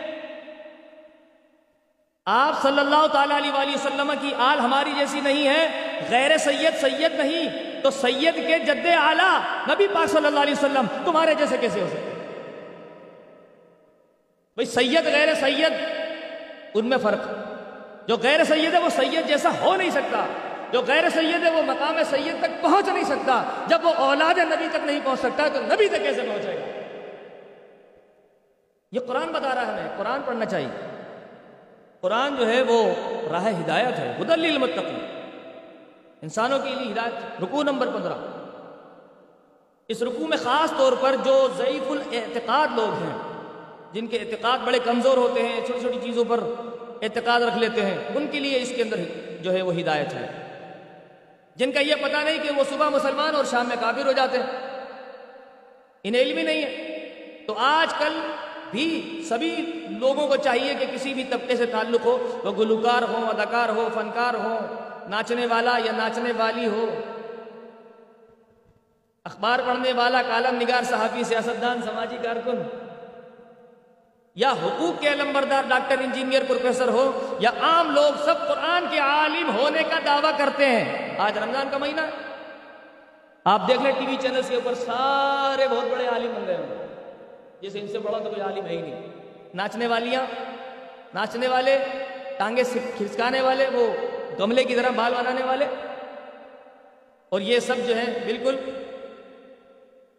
آپ 2.26 2.62
صلی 2.62 2.78
اللہ 2.78 3.06
تعالیٰ 3.06 3.36
علیہ 3.36 3.52
وآلہ 3.52 3.70
وسلم 3.70 4.12
کی 4.20 4.34
آل 4.38 4.58
ہماری 4.58 4.92
جیسی 4.98 5.20
نہیں 5.20 5.48
ہے، 5.48 5.90
غیر 6.10 6.36
سید 6.38 6.80
سید 6.80 7.14
نہیں، 7.14 7.48
تو 7.82 7.90
سید 7.90 8.34
کے 8.34 8.58
جد 8.58 8.86
اعلیٰ 8.86 9.38
نبی 9.68 9.88
پاک 9.88 10.10
صلی 10.10 10.26
اللہ 10.26 10.40
علیہ 10.40 10.52
وسلم 10.52 10.86
تمہارے 11.04 11.34
جیسے 11.34 11.56
کیسے 11.56 11.80
ہو 11.80 11.86
سکتے؟ 11.86 12.10
بھائی 14.56 14.66
سید 14.66 15.04
غیر 15.06 15.34
سید، 15.34 15.72
ان 16.74 16.88
میں 16.88 16.98
فرق۔ 16.98 17.20
جو 18.08 18.16
غیر 18.22 18.44
سید 18.44 18.74
ہے 18.74 18.78
وہ 18.78 18.88
سید 18.88 19.26
جیسا 19.26 19.50
ہو 19.60 19.76
نہیں 19.76 19.90
سکتا۔ 19.90 20.26
جو 20.72 20.82
غیر 20.86 21.08
سید 21.08 21.44
ہے 21.44 21.50
وہ 21.50 21.62
مقام 21.62 21.98
سید 22.10 22.36
تک 22.40 22.62
پہنچ 22.62 22.88
نہیں 22.88 23.04
سکتا۔ 23.04 23.42
جب 23.66 23.86
وہ 23.86 23.94
اولاد 23.94 24.38
نبی 24.38 24.68
تک 24.72 24.84
نہیں 24.84 25.00
پہنچ 25.04 25.18
سکتا 25.18 25.48
تو 25.48 25.60
نبی 25.60 25.88
تک 25.88 26.02
کیسے 26.02 26.22
پہنچے 26.22 26.54
گا 26.54 26.82
یہ 28.92 29.00
قرآن 29.00 29.28
بتا 29.32 29.54
رہا 29.54 29.66
ہے 29.66 29.72
ہمیں، 29.72 29.90
قرآن 29.96 30.22
پڑھنا 30.22 30.44
چاہیے۔ 30.44 30.93
قرآن 32.04 32.36
جو 32.36 32.48
ہے 32.48 32.62
وہ 32.62 32.94
راہ 33.30 33.48
ہدایت 33.48 33.98
ہے۔ 33.98 34.16
بدل 34.18 34.44
المتقی 34.44 35.06
انسانوں 36.22 36.58
کے 36.58 36.70
لیے 36.70 36.92
ہدایت۔ 36.92 37.42
رکو 37.42 37.62
نمبر 37.62 37.86
پندرہ۔ 37.86 38.12
اس 39.88 40.02
رکو 40.02 40.26
میں 40.26 40.36
خاص 40.36 40.72
طور 40.76 40.92
پر 41.00 41.16
جو 41.24 41.48
ضعیف 41.56 41.90
الاعتقاد 41.90 42.68
لوگ 42.76 42.88
ہیں، 42.88 43.18
جن 43.92 44.06
کے 44.06 44.16
اعتقاد 44.16 44.58
بڑے 44.58 44.78
کمزور 44.84 45.16
ہوتے 45.16 45.42
ہیں، 45.42 45.66
چھوٹی 45.66 45.80
چھوٹی 45.80 45.98
چیزوں 46.02 46.24
پر 46.24 46.40
اعتقاد 47.02 47.40
رکھ 47.40 47.58
لیتے 47.58 47.82
ہیں، 47.82 47.98
ان 48.14 48.26
کے 48.26 48.40
لیے 48.40 48.62
اس 48.62 48.72
کے 48.76 48.82
اندر 48.82 48.96
جو 49.40 49.52
ہے 49.52 49.62
وہ 49.62 49.72
ہدایت 49.72 50.14
ہے۔ 50.14 50.26
جن 51.56 51.72
کا 51.72 51.80
یہ 51.80 51.94
پتہ 51.94 52.16
نہیں 52.16 52.38
کہ 52.42 52.50
وہ 52.56 52.64
صبح 52.70 52.88
مسلمان 52.88 53.36
اور 53.36 53.44
شام 53.44 53.68
میں 53.68 53.76
کافر 53.80 54.06
ہو 54.06 54.12
جاتے 54.12 54.38
ہیں۔ 54.38 54.46
انہیں 56.02 56.22
علم 56.22 56.36
ہی 56.36 56.42
نہیں 56.42 56.62
ہے۔ 56.62 56.94
تو 57.46 57.54
آج 57.58 57.94
کل 57.98 58.20
بھی 58.74 59.22
سبھی 59.28 59.54
لوگوں 60.00 60.28
کو 60.28 60.36
چاہیے 60.36 60.74
کہ 60.74 60.86
کسی 60.92 61.14
بھی 61.14 61.24
طبقے 61.24 61.56
سے 61.56 61.66
تعلق 61.66 62.06
ہو، 62.06 62.16
وہ 62.44 62.52
گلوکار 62.58 63.02
ہو 63.02 63.24
اداکار 63.30 63.68
ہو 63.68 63.88
فنکار 63.94 64.34
ہو 64.34 64.56
ناچنے 65.08 65.46
والا 65.46 65.78
یا 65.84 65.92
ناچنے 65.96 66.32
والی 66.36 66.66
ہو۔ 66.66 66.86
اخبار 69.26 69.58
پڑھنے 69.66 69.92
والا، 69.92 70.22
کالم 70.22 70.56
نگار 70.60 70.84
صحافی، 70.84 71.22
سیاستدان، 71.24 71.82
سماجی 71.82 72.16
کارکن، 72.22 72.62
یا 74.36 74.50
حقوق 74.62 75.00
کے 75.00 75.08
علمبردار 75.08 75.64
ڈاکٹر، 75.68 75.98
انجینئر، 75.98 76.42
پروفیسر 76.48 76.88
ہو، 76.88 77.04
یا 77.40 77.50
عام 77.60 77.90
لوگ 77.90 78.24
سب 78.24 78.46
قرآن 78.48 78.86
کے 78.90 78.98
عالم 78.98 79.56
ہونے 79.56 79.82
کا 79.90 79.98
دعویٰ 80.06 80.36
کرتے 80.38 80.66
ہیں۔ 80.66 81.16
آج 81.18 81.38
رمضان 81.38 81.68
کا 81.70 81.78
مہینہ، 81.78 82.00
آپ 83.44 83.68
دیکھ 83.68 83.82
لیں 83.82 83.92
ٹی 83.98 84.06
وی 84.06 84.16
چینلز 84.20 84.48
کے 84.48 84.54
اوپر 84.54 84.74
سارے 84.74 85.68
بہت 85.70 85.90
بڑے 85.90 86.06
عالم 86.06 86.32
بن 86.34 86.46
گئے 86.46 86.56
ہوں 86.56 86.83
جیسے 87.64 87.80
ان 87.80 87.88
سے 87.88 87.98
بڑا 87.98 88.18
تو 88.18 88.24
کوئی 88.24 88.40
عالم 88.40 88.66
ہے 88.66 88.76
ہی 88.76 88.82
نہیں۔ 88.82 89.08
ناچنے 89.54 89.86
والیاں، 89.86 90.26
ناچنے 91.14 91.48
والے 91.48 91.78
ٹانگے 92.38 92.62
کھسکانے 92.98 93.40
والے، 93.40 93.68
وہ 93.72 93.86
گملے 94.40 94.64
کی 94.64 94.76
طرح 94.76 94.88
بال 94.96 95.14
بنانے 95.14 95.42
والے۔ 95.42 95.64
اور 97.28 97.40
یہ 97.40 97.58
سب 97.58 97.74
جو 97.86 97.96
ہے 97.96 98.04
بالکل 98.24 98.56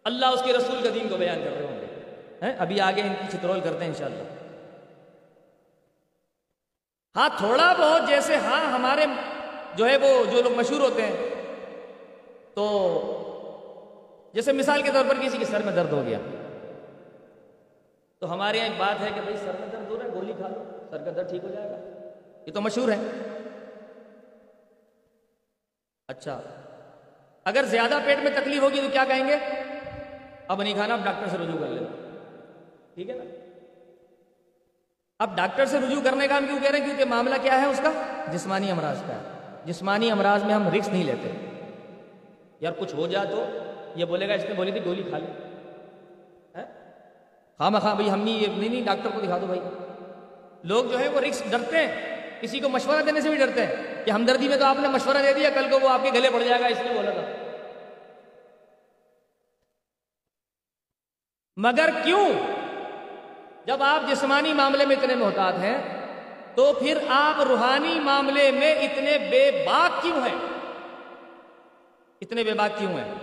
اللہ 0.04 0.26
اس 0.26 0.42
کے 0.42 0.52
رسول 0.52 0.82
کا 0.82 0.90
دین 0.94 1.08
کو 1.08 1.16
بیان 1.16 1.40
کر 1.44 1.50
رہے 1.50 1.66
ہوں 1.66 1.80
گے۔ 1.80 2.56
ابھی 2.58 2.80
آگے 2.80 3.02
ان 3.02 3.14
کی 3.20 3.36
چترول 3.36 3.60
کرتے 3.60 3.78
ہیں 3.78 3.86
انشاءاللہ۔ 3.86 4.22
ہاں 7.16 7.28
تھوڑا 7.38 7.74
بہت 7.78 8.08
جیسے 8.08 8.36
ہاں 8.36 8.72
ہمارے 8.72 9.06
جو 9.76 9.88
ہے 9.88 9.96
وہ، 9.96 10.24
جو 10.32 10.42
لوگ 10.42 10.52
مشہور 10.52 10.80
ہوتے 10.80 11.02
ہیں، 11.02 11.16
تو 12.54 12.68
جیسے 14.34 14.52
مثال 14.52 14.82
کے 14.82 14.90
طور 14.92 15.04
پر 15.08 15.14
کسی 15.22 15.38
کے 15.38 15.44
سر 15.44 15.62
میں 15.62 15.72
درد 15.72 15.92
ہو 15.92 16.02
گیا۔ 16.06 16.18
تو 18.26 18.32
ہمارے 18.32 18.56
یہاں 18.56 18.68
ایک 18.68 18.78
بات 18.78 19.02
ہے 19.02 19.08
کہ 19.14 19.20
بھائی 19.20 19.36
سر 19.36 19.52
میں 19.60 19.68
درد 19.68 19.90
ہو 19.90 19.98
رہا 19.98 20.04
ہے، 20.04 20.10
گولی 20.10 20.32
کھا 20.32 20.48
لو، 20.48 20.64
سر 20.90 20.98
کا 20.98 21.10
درد 21.16 21.30
ٹھیک 21.30 21.44
ہو 21.44 21.48
جائے 21.48 21.70
گا۔ 21.70 21.76
یہ 22.46 22.52
تو 22.52 22.60
مشہور 22.60 22.88
ہے۔ 22.92 22.96
اچھا 26.08 26.40
اگر 27.44 27.64
زیادہ 27.64 27.98
پیٹ 28.04 28.18
میں 28.18 28.30
تکلیف 28.34 28.62
ہوگی 28.62 28.80
تو 28.80 28.86
کیا 28.92 29.04
کہیں 29.08 29.28
گے؟ 29.28 29.36
اب 30.48 30.62
نہیں 30.62 30.74
کھانا، 30.74 30.94
اب 30.94 31.04
ڈاکٹر 31.04 31.26
سے 31.28 31.36
رجوع 31.36 31.58
کر 31.60 31.66
لینا۔ 31.66 32.18
ٹھیک 32.94 33.10
ہے 33.10 33.14
نا؟ 33.14 33.24
اب 35.18 35.36
ڈاکٹر 35.36 35.66
سے 35.66 35.78
رجوع 35.80 36.02
کرنے 36.02 36.28
کا 36.28 36.38
ہم 36.38 36.46
کیوں 36.46 36.58
کہہ 36.62 36.70
رہے 36.70 36.78
ہیں؟ 36.78 36.86
کیونکہ 36.86 37.04
معاملہ 37.04 37.34
کیا 37.42 37.60
ہے 37.60 37.66
اس 37.66 37.80
کا؟ 37.82 37.90
جسمانی 38.32 38.70
امراض 38.70 39.02
کا 39.06 39.14
ہے۔ 39.14 39.54
جسمانی 39.64 40.10
امراض 40.10 40.44
میں 40.44 40.54
ہم 40.54 40.68
رکس 40.68 40.88
نہیں 40.88 41.04
لیتے۔ 41.04 41.30
یار 42.60 42.72
کچھ 42.78 42.94
ہو 42.94 43.06
جائے 43.06 43.26
تو 43.26 43.44
یہ 43.94 44.04
بولے 44.04 44.28
گا، 44.28 44.34
اس 44.34 44.44
نے 44.44 44.54
بولی 44.54 44.70
تھی 44.70 44.84
گولی 44.84 45.02
کھا 45.02 45.18
لے۔ 45.18 45.45
ہاں 47.60 47.70
خواہ 47.70 47.80
مخواہ 47.80 47.94
بھائی، 47.94 48.10
ہم 48.10 48.20
نہیں 48.20 48.58
نہیں 48.58 48.68
نہیں، 48.68 48.84
ڈاکٹر 48.84 49.10
کو 49.14 49.20
دکھا 49.20 49.38
دو 49.38 49.46
بھائی۔ 49.46 49.60
لوگ 50.64 50.84
جو 50.84 50.98
ہے 51.00 51.08
وہ 51.08 51.20
رکس 51.20 51.42
ڈرتے 51.50 51.76
ہیں۔ 51.76 52.16
کسی 52.40 52.60
کو 52.60 52.68
مشورہ 52.68 53.02
دینے 53.02 53.20
سے 53.20 53.28
بھی 53.28 53.36
ڈرتے 53.36 53.66
ہیں 53.66 54.04
کہ 54.04 54.10
ہمدردی 54.10 54.48
میں 54.48 54.56
تو 54.56 54.64
آپ 54.64 54.76
نے 54.78 54.88
مشورہ 54.88 55.16
دے 55.22 55.32
دیا، 55.32 55.50
کل 55.50 55.66
کو 55.70 55.80
وہ 55.80 55.88
آپ 55.88 56.00
کے 56.02 56.10
گلے 56.14 56.30
پڑ 56.30 56.42
جائے 56.42 56.60
گا، 56.60 56.66
اس 56.66 56.78
لیے 56.78 56.92
بولا 56.92 57.10
تھا۔ 57.10 57.22
مگر 61.56 61.90
کیوں؟ 62.04 62.28
جب 63.66 63.82
آپ 63.82 64.10
جسمانی 64.10 64.52
معاملے 64.52 64.86
میں 64.86 64.96
اتنے 64.96 65.14
محتاط 65.14 65.54
ہیں، 65.54 65.78
تو 66.54 66.72
پھر 66.72 66.98
آپ 67.08 67.40
روحانی 67.40 68.00
معاملے 68.00 68.50
میں 68.50 68.74
اتنے 68.74 69.18
بے 69.30 69.64
باک 69.66 70.02
کیوں 70.02 70.16
ہیں؟ 70.16 70.34
اتنے 72.20 72.44
بے 72.44 72.54
باک 72.54 72.78
کیوں 72.78 72.92
ہیں؟ 72.92 73.14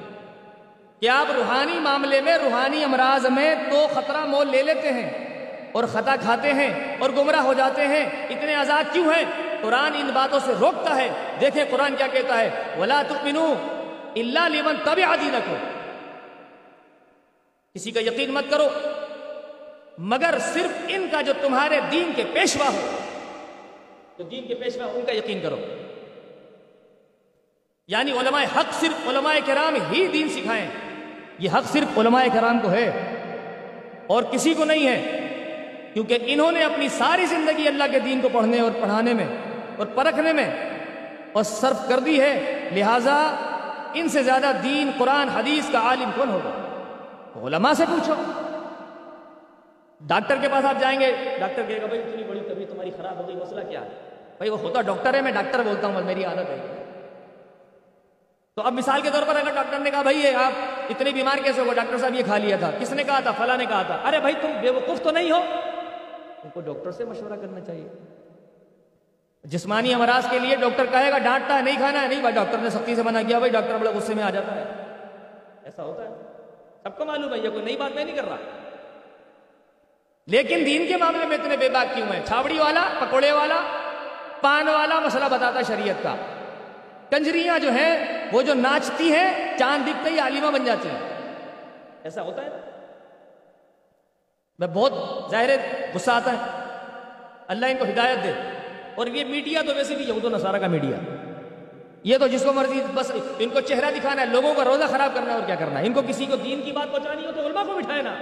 کہ 1.03 1.09
آپ 1.09 1.31
روحانی 1.31 1.79
معاملے 1.79 2.21
میں، 2.21 2.37
روحانی 2.37 2.83
امراض 2.83 3.25
میں 3.25 3.55
تو 3.55 3.87
خطرہ 3.93 4.25
مول 4.25 4.47
لے 4.51 4.63
لیتے 4.63 4.91
ہیں 4.91 5.09
اور 5.71 5.83
خطا 5.83 6.15
کھاتے 6.15 6.53
ہیں 6.53 6.97
اور 6.97 7.09
گمراہ 7.09 7.39
ہو 7.39 7.53
جاتے 7.53 7.87
ہیں۔ 7.87 8.27
اتنے 8.29 8.55
آزاد 8.55 8.93
کیوں 8.93 9.05
ہیں؟ 9.05 9.23
قرآن 9.61 9.91
ان 9.95 10.09
باتوں 10.13 10.39
سے 10.45 10.51
روکتا 10.59 10.95
ہے۔ 10.95 11.09
دیکھیں 11.41 11.65
قرآن 11.69 11.95
کیا 11.95 12.07
کہتا 12.07 12.39
ہے۔ 12.39 12.49
ولا 12.77 13.03
تؤمنو 13.07 13.53
اللہ 14.15 14.49
لمن 14.49 14.75
تب 14.83 14.99
عادی 15.07 15.29
رکھو 15.33 15.55
کسی 17.75 17.91
کا 17.91 17.99
یقین 17.99 18.31
مت 18.31 18.45
کرو۔ 18.49 18.69
مگر 19.97 20.35
صرف 20.53 20.85
ان 20.87 21.07
کا 21.11 21.21
جو 21.21 21.33
تمہارے 21.41 21.79
دین 21.91 22.11
کے 22.15 22.23
پیشوا 22.33 22.67
ہو، 22.67 22.99
جو 24.17 24.23
دین 24.23 24.47
کے 24.47 24.55
پیشوا 24.55 24.85
ان 24.85 25.01
کا 25.05 25.11
یقین 25.11 25.39
کرو۔ 25.41 25.57
یعنی 27.87 28.11
علماء 28.11 28.43
حق 28.43 28.73
صرف 28.73 29.09
علماء 29.09 29.35
کرام 29.45 29.75
ہی 29.91 30.07
دین 30.07 30.29
سکھائیں۔ 30.29 30.67
یہ 31.39 31.49
حق 31.49 31.71
صرف 31.71 31.97
علماء 31.97 32.23
کرام 32.33 32.59
کو 32.59 32.71
ہے 32.71 32.89
اور 34.07 34.23
کسی 34.23 34.53
کو 34.53 34.65
نہیں 34.65 34.87
ہے، 34.87 35.19
کیونکہ 35.93 36.17
انہوں 36.25 36.51
نے 36.51 36.63
اپنی 36.63 36.89
ساری 36.89 37.25
زندگی 37.25 37.67
اللہ 37.67 37.83
کے 37.91 37.99
دین 37.99 38.21
کو 38.21 38.29
پڑھنے 38.31 38.59
اور 38.59 38.71
پڑھانے 38.81 39.13
میں 39.13 39.25
اور 39.77 39.85
پرکھنے 39.85 40.33
میں 40.33 40.49
اور 41.33 41.43
صرف 41.43 41.87
کر 41.89 41.99
دی 41.99 42.21
ہے، 42.21 42.69
لہٰذا 42.71 43.15
ان 43.93 44.09
سے 44.09 44.23
زیادہ 44.23 44.51
دین، 44.63 44.91
قرآن، 44.97 45.29
حدیث 45.29 45.71
کا 45.71 45.79
عالم 45.79 46.09
کون 46.15 46.29
ہوگا؟ 46.29 47.47
علماء 47.47 47.73
سے 47.73 47.83
پوچھو۔ 47.89 48.13
ڈاکٹر 50.01 50.35
کے 50.41 50.47
پاس 50.49 50.65
آپ 50.65 50.75
جائیں 50.79 50.99
گے، 50.99 51.11
ڈاکٹر 51.39 51.61
کہے 51.67 51.81
گا، 51.81 51.85
بھائی، 51.85 52.01
اتنی 52.01 52.23
بڑی 52.23 52.39
طبیعت 52.39 52.69
تمہاری 52.69 52.91
خراب 52.97 53.17
ہو 53.17 53.27
گئی، 53.27 53.35
مسئلہ 53.35 53.61
کیا 53.69 53.81
ہے؟ 53.81 53.89
بھائی، 54.37 54.49
وہ 54.49 54.59
ہوتا 54.59 54.81
ڈاکٹر 54.81 55.13
ہے، 55.13 55.21
میں 55.21 55.31
ڈاکٹر 55.31 55.63
بولتا 55.63 55.87
ہوں 55.87 56.01
میری 56.01 56.23
عادت 56.23 56.49
ہے۔ 56.49 56.82
تو 58.55 58.61
اب 58.61 58.73
مثال 58.73 59.01
کے 59.01 59.09
طور 59.13 59.23
پر 59.27 59.35
اگر 59.35 59.55
ڈاکٹر 59.55 59.79
نے 59.79 59.91
کہا، 59.91 60.01
بھائی 60.01 60.35
آپ 60.35 60.51
اتنے 60.89 61.11
بیمار 61.11 61.37
کیسے 61.37 61.61
ہو 61.61 61.73
ڈاکٹر 61.73 61.97
صاحب 61.97 62.15
یہ 62.15 62.23
کھا 62.25 62.37
لیا 62.37 62.57
تھا۔ 62.59 62.71
کس 62.79 62.91
نے 62.91 63.03
کہا 63.03 63.19
تھا؟ 63.19 63.31
فلاں 63.31 63.57
نے 63.57 63.65
کہا 63.65 63.83
تھا۔ 63.83 64.01
ارے 64.05 64.19
بھائی 64.19 64.35
تم 64.41 64.51
بے 64.61 64.69
وقوف 64.69 65.01
تو 65.01 65.11
نہیں 65.11 65.31
ہو۔ 65.31 65.41
ان 66.43 66.49
کو 66.53 66.61
ڈاکٹر 66.61 66.91
سے 66.91 67.05
مشورہ 67.05 67.33
کرنا 67.41 67.59
چاہیے۔ 67.59 67.89
جسمانی 69.43 69.93
امراض 69.93 70.29
کے 70.29 70.39
لیے 70.39 70.55
ڈاکٹر 70.55 70.85
کہے 70.85 71.11
گا، 71.11 71.17
ڈانٹتا 71.17 71.57
ہے، 71.57 71.61
نہیں 71.61 71.75
کھانا 71.75 72.01
ہے، 72.01 72.07
نہیں 72.07 72.19
بھائی 72.19 72.35
ڈاکٹر 72.35 72.57
نے 72.57 72.69
سختی 72.69 72.95
سے 72.95 73.03
منع 73.03 73.21
کیا، 73.27 73.37
بھائی 73.37 73.51
ڈاکٹر 73.51 73.77
بڑے 73.77 73.89
غصے 73.89 74.13
میں 74.13 74.23
آ 74.23 74.29
جاتا 74.29 74.55
ہے۔ 74.55 74.63
ایسا 75.63 75.83
ہوتا 75.83 76.03
ہے۔ 76.03 76.09
سب 76.83 76.97
کو 76.97 77.05
معلوم 77.05 77.33
ہے، 77.33 77.39
یہ 77.39 77.49
کوئی 77.49 77.63
نئی 77.63 77.77
بات 77.77 77.95
میں 77.95 78.05
نہیں 78.05 78.15
کر 78.15 78.25
رہا۔ 78.25 78.35
لیکن 80.27 80.63
دین 80.65 80.87
کے 80.87 80.97
معاملے 80.97 81.25
میں 81.25 81.37
اتنے 81.37 81.57
بے 81.57 81.69
باک 81.69 81.95
کیوں 81.95 82.13
ہیں؟ 82.13 82.21
چھاوڑی 82.25 82.59
والا، 82.59 82.89
پکوڑے 82.99 83.31
والا، 83.31 83.61
پان 84.41 84.67
والا 84.67 84.99
مسئلہ 84.99 85.25
بتاتا 85.31 85.61
شریعت 85.61 86.03
کا۔ 86.03 86.15
کنجریاں 87.13 87.59
جو 87.59 87.71
ہیں 87.71 88.25
وہ 88.31 88.41
جو 88.41 88.53
ناچتی 88.53 89.11
ہیں 89.11 89.57
چاند 89.57 89.87
دکھتے 89.87 90.09
ہی 90.09 90.19
عالمہ 90.19 90.51
بن 90.51 90.65
جاتی 90.65 90.89
ہیں۔ 90.89 90.99
ایسا 92.03 92.21
ہوتا 92.21 92.45
ہے؟ 92.45 92.49
میں 94.59 94.67
بہت 94.67 94.93
ظاہر 95.31 95.49
غصہ 95.93 96.11
آتا 96.11 96.31
ہے۔ 96.31 96.37
اللہ 97.47 97.65
ان 97.65 97.77
کو 97.77 97.85
ہدایت 97.85 98.23
دے۔ 98.23 98.31
اور 98.95 99.07
یہ 99.07 99.25
میڈیا 99.25 99.61
تو 99.67 99.75
ویسے 99.75 99.95
بھی 99.95 100.05
یہود 100.05 100.23
و 100.23 100.29
نصارہ 100.29 100.57
کا 100.57 100.67
میڈیا۔ 100.67 100.97
یہ 102.03 102.17
تو 102.17 102.27
جس 102.27 102.43
کو 102.43 102.53
مرضی 102.53 102.81
بس 102.93 103.11
ان 103.39 103.49
کو 103.49 103.61
چہرہ 103.61 103.91
دکھانا 103.91 104.21
ہے 104.21 104.25
لوگوں 104.25 104.53
کا 104.53 104.63
روزہ 104.63 104.83
خراب 104.83 105.09
کرنا 105.13 105.33
ہے 105.33 105.39
اور 105.39 105.45
کیا 105.45 105.55
کرنا 105.55 105.79
ہے؟ 105.79 105.85
ان 105.85 105.93
کو 105.93 106.01
کسی 106.07 106.25
کو 106.25 106.35
دین 106.35 106.61
کی 106.61 106.71
بات 106.71 106.91
پہنچانی 106.91 107.25
ہو 107.25 107.31
تو 107.31 107.47
علماء 107.47 107.63
کو 107.63 107.73
بٹھائے 107.75 108.01
نا۔ 108.01 108.15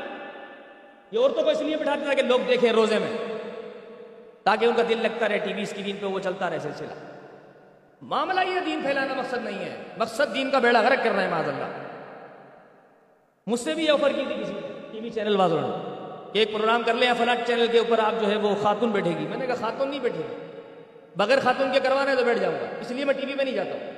یہ 1.11 1.19
عورتوں 1.19 1.43
کو 1.43 1.49
اس 1.49 1.61
لیے 1.61 1.77
بٹھاتے 1.77 2.05
تھا 2.05 2.13
کہ 2.13 2.21
لوگ 2.21 2.39
دیکھیں 2.47 2.71
روزے 2.71 2.99
میں 2.99 3.17
تاکہ 4.43 4.65
ان 4.65 4.73
کا 4.75 4.83
دل 4.89 4.97
لگتا 5.01 5.29
رہے 5.29 5.37
ٹی 5.37 5.53
وی 5.53 5.61
اسکرین 5.61 5.95
پہ 5.99 6.05
وہ 6.05 6.19
چلتا 6.19 6.49
رہے 6.49 6.59
سلسلہ۔ 6.59 7.20
معاملہ 8.01 8.39
یہ 8.39 8.59
دین 8.65 8.81
پھیلانا 8.81 9.13
مقصد 9.13 9.37
نہیں 9.43 9.59
ہے۔ 9.59 9.75
مقصد 9.97 10.33
دین 10.33 10.51
کا 10.51 10.59
بیڑا 10.59 10.81
غرق 10.81 11.03
کرنا 11.03 11.21
ہے 11.21 11.27
معذ 11.27 11.49
اللہ۔ 11.49 11.67
مجھ 13.47 13.59
سے 13.59 13.73
بھی 13.73 13.85
یہ 13.85 13.91
آفر 13.91 14.11
کی 14.11 14.23
تھی 14.27 14.43
کسی 14.43 14.53
ٹی 14.91 14.99
وی 14.99 15.09
چینل 15.09 15.35
والوں 15.35 15.61
نے، 15.61 15.95
کہ 16.33 16.39
ایک 16.39 16.53
پروگرام 16.53 16.83
کر 16.83 16.93
لیں 16.93 17.13
فلاں 17.17 17.35
چینل 17.47 17.67
کے 17.71 17.77
اوپر 17.77 17.99
آپ 17.99 18.11
جو 18.21 18.31
ہے 18.31 18.35
وہ 18.35 18.55
خاتون 18.61 18.91
بیٹھے 18.91 19.11
گی۔ 19.19 19.27
میں 19.27 19.37
نے 19.37 19.47
کہا، 19.47 19.55
خاتون 19.55 19.89
نہیں 19.89 19.99
بیٹھے 19.99 20.17
گی۔ 20.17 20.51
بغیر 21.15 21.39
خاتون 21.39 21.73
کے 21.73 21.79
کروانا 21.79 22.11
ہے 22.11 22.15
تو 22.15 22.25
بیٹھ 22.25 22.39
جاؤں 22.39 22.55
گا۔ 22.61 22.65
اس 22.79 22.91
لیے 22.91 23.05
میں 23.05 23.13
ٹی 23.13 23.25
وی 23.25 23.35
میں 23.35 23.45
نہیں 23.45 23.55
جاتا 23.55 23.71
ہوں۔ 23.71 23.93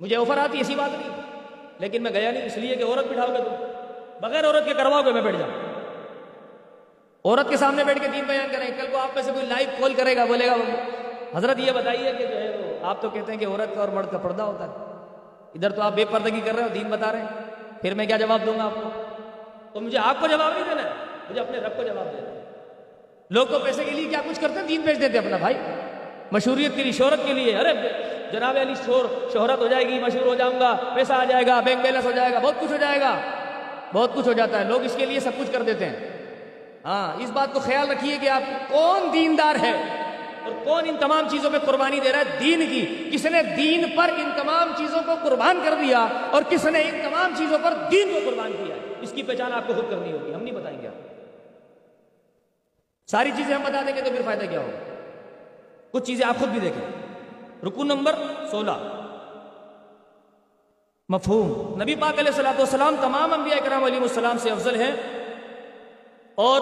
مجھے 0.00 0.16
آفر 0.16 0.38
آتی، 0.38 0.58
ایسی 0.58 0.74
بات 0.74 0.90
نہیں۔ 0.90 1.10
لیکن 1.78 2.02
میں 2.02 2.10
گیا 2.10 2.30
نہیں، 2.30 2.46
اس 2.46 2.56
لیے 2.56 2.76
کہ 2.76 2.84
عورت 2.84 3.06
بٹھاؤ 3.06 3.32
گے 3.32 3.38
تم 3.38 3.64
بغیر 4.20 4.46
عورت 4.46 4.64
کے 4.64 4.74
کرواؤ 4.74 5.02
گے 5.02 5.12
میں 5.12 5.22
بیٹھ 5.22 5.36
جاؤں۔ 5.36 5.52
عورت 7.24 7.48
کے 7.48 7.56
سامنے 7.56 7.84
بیٹھ 7.84 8.00
کے 8.00 8.08
دین 8.08 8.24
بیان 8.24 8.48
کریں، 8.52 8.70
کل 8.80 8.86
کو 8.90 8.98
آپ 8.98 9.08
میں 9.14 9.22
سے 9.22 9.32
کوئی 9.32 9.46
لائیو 9.46 9.68
کال 9.78 9.94
کرے 9.94 10.16
گا، 10.16 10.24
بولے 10.24 10.46
گا 10.46 10.54
حضرت 11.34 11.58
یہ 11.58 11.72
بتائیے 11.72 12.12
کہ 12.18 12.26
جو 12.26 12.36
ہے 12.36 12.56
وہ، 12.58 12.86
آپ 12.86 13.02
تو 13.02 13.10
کہتے 13.10 13.32
ہیں 13.32 13.38
کہ 13.38 13.46
عورت 13.46 13.74
کا 13.74 13.80
اور 13.80 13.88
مرد 13.88 14.10
کا 14.12 14.18
پردہ 14.18 14.42
ہوتا 14.42 14.64
ہے۔ 14.64 14.70
ادھر 15.54 15.70
تو 15.70 15.82
آپ 15.82 15.92
بے 15.94 16.04
پردگی 16.10 16.40
کر 16.40 16.54
رہے 16.54 16.62
ہو، 16.62 16.68
دین 16.74 16.90
بتا 16.90 17.12
رہے 17.12 17.18
ہیں۔ 17.18 17.26
پھر 17.82 17.94
میں 17.94 18.06
کیا 18.06 18.16
جواب 18.16 18.46
دوں 18.46 18.58
گا 18.58 18.64
آپ 18.64 18.74
کو؟ 18.74 19.02
تو 19.72 19.80
مجھے 19.80 19.98
آپ 19.98 20.16
کو 20.20 20.26
جواب 20.26 20.52
نہیں 20.52 20.62
دینا 20.68 20.82
ہے، 20.82 20.90
مجھے 21.30 21.40
اپنے 21.40 21.58
رب 21.58 21.76
کو 21.76 21.82
جواب 21.82 22.12
دینا 22.12 22.28
ہے۔ 22.28 22.44
لوگ 23.30 23.46
تو 23.46 23.58
پیسے 23.58 23.84
کے 23.84 23.90
لیے 23.90 24.08
کیا 24.08 24.20
کچھ 24.28 24.40
کرتے 24.40 24.60
ہیں؟ 24.60 24.66
دین 24.66 24.80
بیچ 24.80 25.00
دیتے 25.00 25.18
اپنا 25.18 25.36
بھائی۔ 25.36 25.54
مشہوریت 26.32 26.76
کے 26.76 26.82
لیے، 26.82 26.92
شہرت 26.92 27.20
کے 27.26 27.32
لیے۔ 27.32 27.58
ارے، 27.58 27.72
جناب 28.32 28.56
علی 28.60 28.74
شور 28.86 29.30
شہرت 29.32 29.58
ہو 29.58 29.66
جائے 29.66 29.88
گی، 29.88 30.00
مشہور 30.00 30.26
ہو 30.26 30.34
جاؤں 30.34 30.60
گا، 30.60 30.76
پیسہ 30.94 31.12
آ 31.12 31.24
جائے 31.24 31.46
گا 31.46 31.60
بینک 31.60 31.82
بیلنس 31.82 32.04
ہو 32.04 32.10
جائے 32.10 32.32
گا، 32.32 32.38
بہت 32.38 32.54
کچھ 32.60 32.72
ہو 32.72 32.76
جائے 32.76 33.00
گا۔ 33.00 33.20
بہت 33.92 34.14
کچھ 34.14 34.28
ہو 34.28 34.32
جاتا 34.32 34.58
ہے، 34.58 34.64
لوگ 34.64 34.84
اس 34.84 34.94
کے 34.96 35.06
لیے 35.06 35.20
سب 35.20 35.30
کچھ 35.38 35.52
کر 35.52 35.62
دیتے 35.62 35.86
ہیں۔ 35.86 35.96
ہاں 36.84 37.22
اس 37.22 37.30
بات 37.30 37.54
کو 37.54 37.60
خیال 37.60 37.90
رکھیے 37.90 38.16
کہ 38.20 38.28
آپ 38.28 38.42
کون 38.70 39.10
دیندار 39.12 39.54
ہے 39.54 40.03
اور 40.44 40.64
کون 40.64 40.88
ان 40.88 40.96
تمام 41.00 41.28
چیزوں 41.28 41.50
پہ 41.50 41.58
قربانی 41.66 42.00
دے 42.00 42.12
رہا 42.12 42.18
ہے؟ 42.18 42.38
دین 42.40 42.66
کی۔ 42.70 43.10
کس 43.12 43.26
نے 43.26 43.42
دین 43.42 43.96
پر 43.96 44.10
ان 44.16 44.30
تمام 44.36 44.72
چیزوں 44.76 45.00
کو 45.06 45.12
قربان 45.22 45.60
کر 45.64 45.74
دیا 45.74 46.08
اور 46.30 46.42
کس 46.48 46.64
نے 46.64 46.82
ان 46.82 47.00
تمام 47.02 47.32
چیزوں 47.36 47.58
پر 47.62 47.74
دین 47.90 48.12
کو 48.12 48.30
قربان 48.30 48.52
کیا 48.64 48.74
اس 49.00 49.12
کی 49.12 49.22
پہچان 49.22 49.52
آپ 49.52 49.66
کو 49.66 49.74
خود 49.74 49.90
کرنی 49.90 50.12
ہوگی۔ 50.12 50.34
ہم 50.34 50.42
نہیں 50.42 50.54
بتائیں 50.54 50.82
گے 50.82 50.88
آپ۔ 50.88 50.94
ساری 53.10 53.30
چیزیں 53.36 53.54
ہم 53.54 53.62
بتا 53.62 53.80
دیں 53.86 53.96
گے 53.96 54.00
تو 54.00 54.10
پھر 54.10 54.22
فائدہ 54.24 54.44
کیا 54.50 54.60
ہوگا؟ 54.60 54.94
کچھ 55.90 56.04
چیزیں 56.04 56.26
آپ 56.26 56.38
خود 56.38 56.48
بھی 56.48 56.60
دیکھیں۔ 56.60 56.86
رکو 57.66 57.84
نمبر 57.84 58.12
سولہ۔ 58.50 59.00
مفہوم۔ 61.08 61.82
نبی 61.82 61.94
پاک 61.94 62.18
علیہ 62.18 62.30
السلاۃ 62.30 62.58
والسلام، 62.58 62.94
تمام 63.00 63.32
انبیاء 63.32 63.64
کرام 63.64 63.84
علیہ 63.84 64.00
السلام 64.00 64.38
سے 64.38 64.50
افضل 64.50 64.74
ہیں 64.74 64.92
اور 66.34 66.60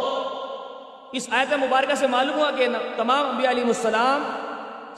اس 1.13 1.29
آیت 1.31 1.53
مبارکہ 1.61 1.95
سے 1.95 2.07
معلوم 2.07 2.39
ہوا 2.39 2.51
کہ 2.57 2.69
تمام 2.97 3.29
انبیاء 3.31 3.51
علیہ 3.51 3.65
السلام 3.67 4.23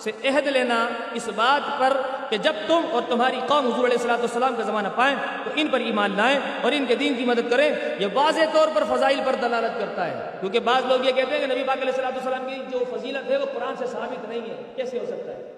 سے 0.03 0.11
عہد 0.29 0.47
لینا 0.55 0.77
اس 1.15 1.29
بات 1.35 1.67
پر 1.79 1.93
کہ 2.31 2.37
جب 2.45 2.55
تم 2.67 2.87
اور 2.93 3.03
تمہاری 3.09 3.41
قوم 3.49 3.67
حضور 3.67 3.85
علیہ 3.85 3.97
السلاۃ 3.97 4.19
والسلام 4.19 4.55
کا 4.57 4.63
زمانہ 4.63 4.89
پائیں 4.95 5.17
تو 5.45 5.51
ان 5.55 5.69
پر 5.73 5.81
ایمان 5.81 6.17
لائیں 6.17 6.39
اور 6.63 6.73
ان 6.73 6.87
کے 6.89 6.95
دین 6.95 7.15
کی 7.15 7.25
مدد 7.25 7.51
کریں، 7.51 7.69
یہ 8.01 8.07
واضح 8.15 8.53
طور 8.53 8.69
پر 8.75 8.85
فضائل 8.89 9.21
پر 9.25 9.35
دلالت 9.43 9.79
کرتا 9.79 10.07
ہے۔ 10.07 10.31
کیونکہ 10.41 10.61
بعض 10.69 10.85
لوگ 10.89 11.05
یہ 11.07 11.13
کہتے 11.13 11.35
ہیں 11.35 11.41
کہ 11.41 11.53
نبی 11.53 11.65
پاک 11.67 11.79
علیہ 11.79 11.93
السلاۃ 11.95 12.13
والسلام 12.13 12.49
کی 12.49 12.61
جو 12.73 12.85
فضیلت 12.91 13.31
ہے 13.31 13.37
وہ 13.37 13.47
قرآن 13.55 13.77
سے 13.79 13.87
ثابت 13.87 14.29
نہیں 14.29 14.49
ہے۔ 14.51 14.63
کیسے 14.77 14.99
ہو 14.99 15.05
سکتا 15.07 15.37
ہے؟ 15.37 15.53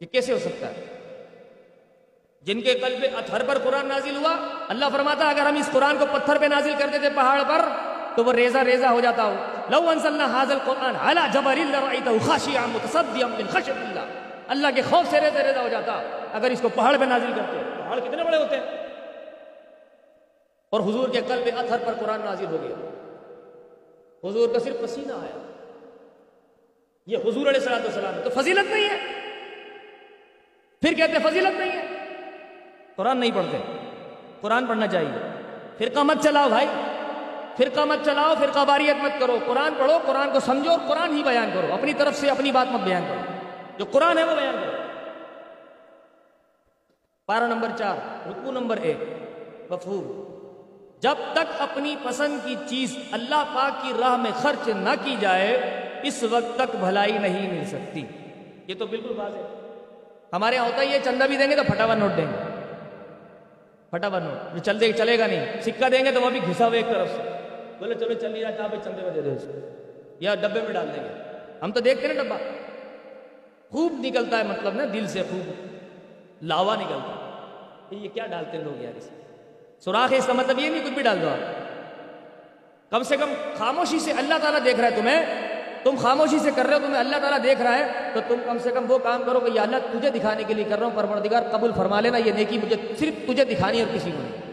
یہ 0.00 0.06
کیسے 0.06 0.32
ہو 0.32 0.38
سکتا 0.38 0.66
ہے؟ 0.66 0.84
جن 2.46 2.60
کے 2.60 2.74
قلب 2.82 3.04
اتھر 3.16 3.42
پر 3.46 3.58
قرآن 3.64 3.86
نازل 3.88 4.16
ہوا، 4.16 4.34
اللہ 4.68 4.84
فرماتا 4.92 5.28
اگر 5.30 5.46
ہم 5.46 5.56
اس 5.56 5.68
قرآن 5.72 5.98
کو 5.98 6.06
پتھر 6.12 6.38
پہ 6.40 6.46
نازل 6.46 6.74
کرتے 6.78 6.98
تھے 6.98 7.10
پہاڑ 7.14 7.42
پر 7.48 7.68
تو 8.14 8.24
وہ 8.24 8.32
ریزہ 8.32 8.58
ریزہ 8.58 8.86
ہو 8.86 9.00
جاتا 9.00 9.24
ہو 9.24 9.34
لو 9.70 9.90
انزلنا 9.90 10.42
هذا 10.42 10.54
القرآن 10.54 10.96
على 10.96 11.20
جبل 11.32 11.60
لرأيته 11.72 12.26
خاشعا 12.26 12.66
متصدعا 12.66 13.26
من 13.26 13.46
خشیت 13.50 13.76
اللہ 13.80 14.00
اللہ 14.48 14.66
کے 14.74 14.82
خوف 14.82 15.10
سے 15.10 15.20
ریزہ 15.20 15.38
ریزہ 15.38 15.58
ہو 15.58 15.68
جاتا۔ 15.68 16.02
اگر 16.32 16.50
اس 16.50 16.60
کو 16.60 16.68
پہاڑ 16.68 16.96
پہ 17.00 17.04
نازل 17.04 17.32
کرتے 17.36 17.62
پہاڑ 17.76 18.00
کتنے 18.00 18.24
بڑے 18.24 18.36
ہوتے 18.36 18.56
ہیں؟ 18.56 18.64
اور 20.70 20.80
حضور 20.80 21.08
کے 21.08 21.20
قلب 21.26 21.58
اتھر 21.58 21.76
پر 21.86 21.92
قرآن 22.00 22.20
نازل 22.24 22.46
ہو 22.46 22.58
گیا۔ 22.62 22.76
حضور 24.28 24.48
کا 24.48 24.58
صرف 24.58 24.80
پسینہ 24.82 25.12
آیا۔ 25.12 25.38
یہ 27.06 27.16
حضور 27.16 27.46
علیہ 27.46 27.68
السلام 27.68 28.20
تو 28.24 28.30
فضیلت 28.30 28.72
نہیں 28.72 28.88
ہے۔ 28.88 28.98
پھر 30.80 30.92
کہتے 30.92 31.18
فضیلت 31.22 31.60
نہیں 31.60 31.72
ہے۔ 31.72 31.86
قرآن 32.96 33.18
نہیں 33.18 33.30
پڑھتے۔ 33.34 33.56
قرآن 34.40 34.66
پڑھنا 34.66 34.86
چاہیے۔ 34.86 35.18
فرقہ 35.78 36.00
مت 36.00 36.16
چلاؤ 36.22 36.48
بھائی۔ 36.48 36.66
فرقہ 37.60 37.80
مت 37.80 38.04
چلاؤ، 38.04 38.34
فرقہ 38.38 38.64
باریت 38.64 39.04
مت 39.04 39.20
کرو۔ 39.20 39.38
قرآن 39.46 39.72
پڑھو، 39.78 39.98
قرآن 40.06 40.30
کو 40.32 40.40
سمجھو 40.40 40.70
اور 40.70 40.78
قرآن 40.88 41.16
ہی 41.16 41.22
بیان 41.22 41.50
کرو۔ 41.54 41.74
اپنی 41.74 41.94
طرف 41.94 42.16
سے 42.16 42.30
اپنی 42.30 42.52
بات 42.52 42.72
مت 42.72 42.80
بیان 42.80 43.02
کرو۔ 43.08 43.20
جو 43.78 43.84
قرآن 43.84 44.18
ہے 44.18 44.24
وہ 44.24 44.34
بیان 44.34 44.56
کرو۔ 44.60 44.70
پارہ 47.26 47.44
نمبر 47.44 47.68
چار 47.78 48.28
رکو 48.28 48.50
نمبر 48.52 48.76
ایک۔ 48.76 48.96
مفہوم۔ 49.72 50.30
جب 51.00 51.14
تک 51.32 51.60
اپنی 51.60 51.96
پسند 52.02 52.38
کی 52.44 52.56
چیز 52.66 52.96
اللہ 53.12 53.44
پاک 53.54 53.82
کی 53.82 53.92
راہ 54.00 54.16
میں 54.16 54.30
خرچ 54.34 54.68
نہ 54.68 54.94
کی 55.04 55.16
جائے، 55.20 55.80
اس 56.02 56.22
وقت 56.22 56.58
تک 56.58 56.76
بھلائی 56.76 57.18
نہیں 57.18 57.52
مل 57.52 57.64
سکتی۔ 57.64 58.04
یہ 58.66 58.74
تو 58.78 58.86
بالکل 58.86 59.14
بات 59.14 59.34
ہے۔ 59.34 59.42
ہمارے 60.32 60.54
یہاں 60.54 60.66
ہوتا 60.66 60.80
ہے 60.80 60.86
یہ 60.86 60.98
چندہ 61.04 61.24
بھی 61.24 61.36
دیں 61.36 61.50
گے 61.50 61.56
تو 61.56 61.62
پھٹا 61.64 61.84
ہوا 61.84 61.94
نوٹ 61.94 62.16
دیں 62.16 62.26
گے۔ 62.26 62.62
پھٹا 63.90 64.08
ہوا 64.08 64.18
نوٹ۔ 64.18 64.52
جو 64.52 64.58
چل 64.58 64.80
دے 64.80 64.92
چلے 64.92 65.18
گا 65.18 65.26
نہیں، 65.26 65.60
سکہ 65.60 65.88
دیں 65.88 66.04
گے 66.04 66.12
تو 66.12 66.20
وہ 66.20 66.30
بھی 66.30 66.40
گھسا 66.48 66.66
ہوئے 66.66 66.78
ایک 66.78 66.94
طرف 66.94 67.08
سے۔ 67.08 67.39
بولے 67.80 67.94
چلو 67.94 68.12
چل 68.12 68.30
نہیں 68.30 68.42
رہا 68.42 68.50
جہاں 68.50 68.68
پہ 68.68 68.76
چندے 68.84 69.02
میں 69.02 69.10
دے 69.10 69.20
دے 69.20 69.30
اس 69.30 69.42
کو۔ 69.42 69.68
یا 70.20 70.34
ڈبے 70.34 70.60
میں 70.60 70.72
ڈال 70.72 70.88
دیں 70.96 71.04
گے۔ 71.04 71.08
ہم 71.62 71.72
تو 71.72 71.80
دیکھتے 71.80 72.08
نا 72.08 72.22
ڈبا 72.22 72.36
خوب 73.70 73.92
نکلتا 74.00 74.38
ہے 74.38 74.44
مطلب 74.44 74.74
نا، 74.74 74.84
دل 74.92 75.06
سے 75.06 75.22
خوب 75.30 75.52
لاوا 76.42 76.76
نکلتا 76.76 77.14
ہے۔ 77.14 77.30
یہ 77.90 78.08
کیا 78.08 78.26
ڈالتے 78.26 78.56
ہیں 78.56 78.64
لوگ 78.64 78.82
یار 78.82 78.96
اس 78.96 79.10
سوراخ 79.84 80.12
ہے 80.12 80.16
اس 80.16 80.26
کا 80.26 80.32
مطلب 80.32 80.58
یہ 80.58 80.70
نہیں 80.70 80.84
کچھ 80.84 80.92
بھی 80.92 81.02
ڈال 81.02 81.22
دو 81.22 81.28
آپ۔ 81.28 81.52
کم 82.90 83.02
سے 83.02 83.16
کم 83.16 83.34
خاموشی 83.56 83.98
سے 83.98 84.12
اللہ 84.12 84.34
تعالیٰ 84.42 84.64
دیکھ 84.64 84.80
رہا 84.80 84.88
ہے 84.90 84.96
تمہیں۔ 84.96 85.50
تم 85.84 85.94
خاموشی 85.96 86.38
سے 86.38 86.50
کر 86.56 86.66
رہے 86.66 86.74
ہو، 86.74 86.78
تمہیں 86.86 87.00
اللہ 87.00 87.16
تعالیٰ 87.16 87.42
دیکھ 87.42 87.62
رہا 87.62 87.78
ہے۔ 87.78 88.10
تو 88.14 88.20
تم 88.28 88.34
کم 88.44 88.56
سے 88.62 88.70
کم 88.70 88.84
وہ 88.88 88.98
کام 88.98 89.22
کرو 89.26 89.40
کہ 89.40 89.50
یہ 89.54 89.60
اللہ 89.60 89.76
تجھے 89.92 90.10
دکھانے 90.10 90.42
کے 90.46 90.54
لیے 90.54 90.64
کر 90.68 90.78
رہا 90.78 90.86
ہوں، 90.86 90.96
پروردگار 90.96 91.42
قبول 91.50 91.70
فرما 91.76 92.00
لینا، 92.00 92.16
یہ 92.16 92.32
نیکی 92.32 92.58
مجھے 92.58 92.76
صرف 92.98 93.28
تجھے 93.28 93.44
دکھانی 93.44 93.80
اور 93.80 93.94
کسی 93.94 94.10
کو 94.10 94.18
نہیں۔ 94.22 94.49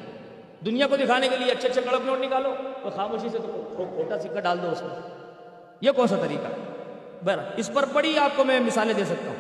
دنیا 0.66 0.88
کو 0.88 0.98
دکھانے 0.98 1.28
کے 1.28 1.38
لیے 1.38 1.52
اچھے 1.52 1.70
اچھے 1.70 1.82
کڑک 1.82 2.02
نوٹ 2.06 2.20
نکالو 2.20 2.54
تو 2.84 2.90
خاموشی 2.96 3.30
سے 3.30 3.38
تو 3.38 3.74
کھوٹا 3.96 4.20
سکہ 4.20 4.40
ڈال 4.40 4.58
دو 4.64 4.70
اس 4.72 4.82
میں۔ 4.82 5.10
یہ 5.82 5.92
کون 5.92 6.08
سا 6.08 6.16
طریقہ؟ 6.22 6.48
بر 7.26 7.40
اس 7.56 7.70
پر 7.74 7.86
بڑی 7.86 8.20
آپ 8.20 8.32
کو 8.36 8.44
میں 8.44 8.60
مثالیں 8.60 8.94
دے 8.94 9.06
سکتا 9.06 9.30
ہوں۔ 9.30 9.36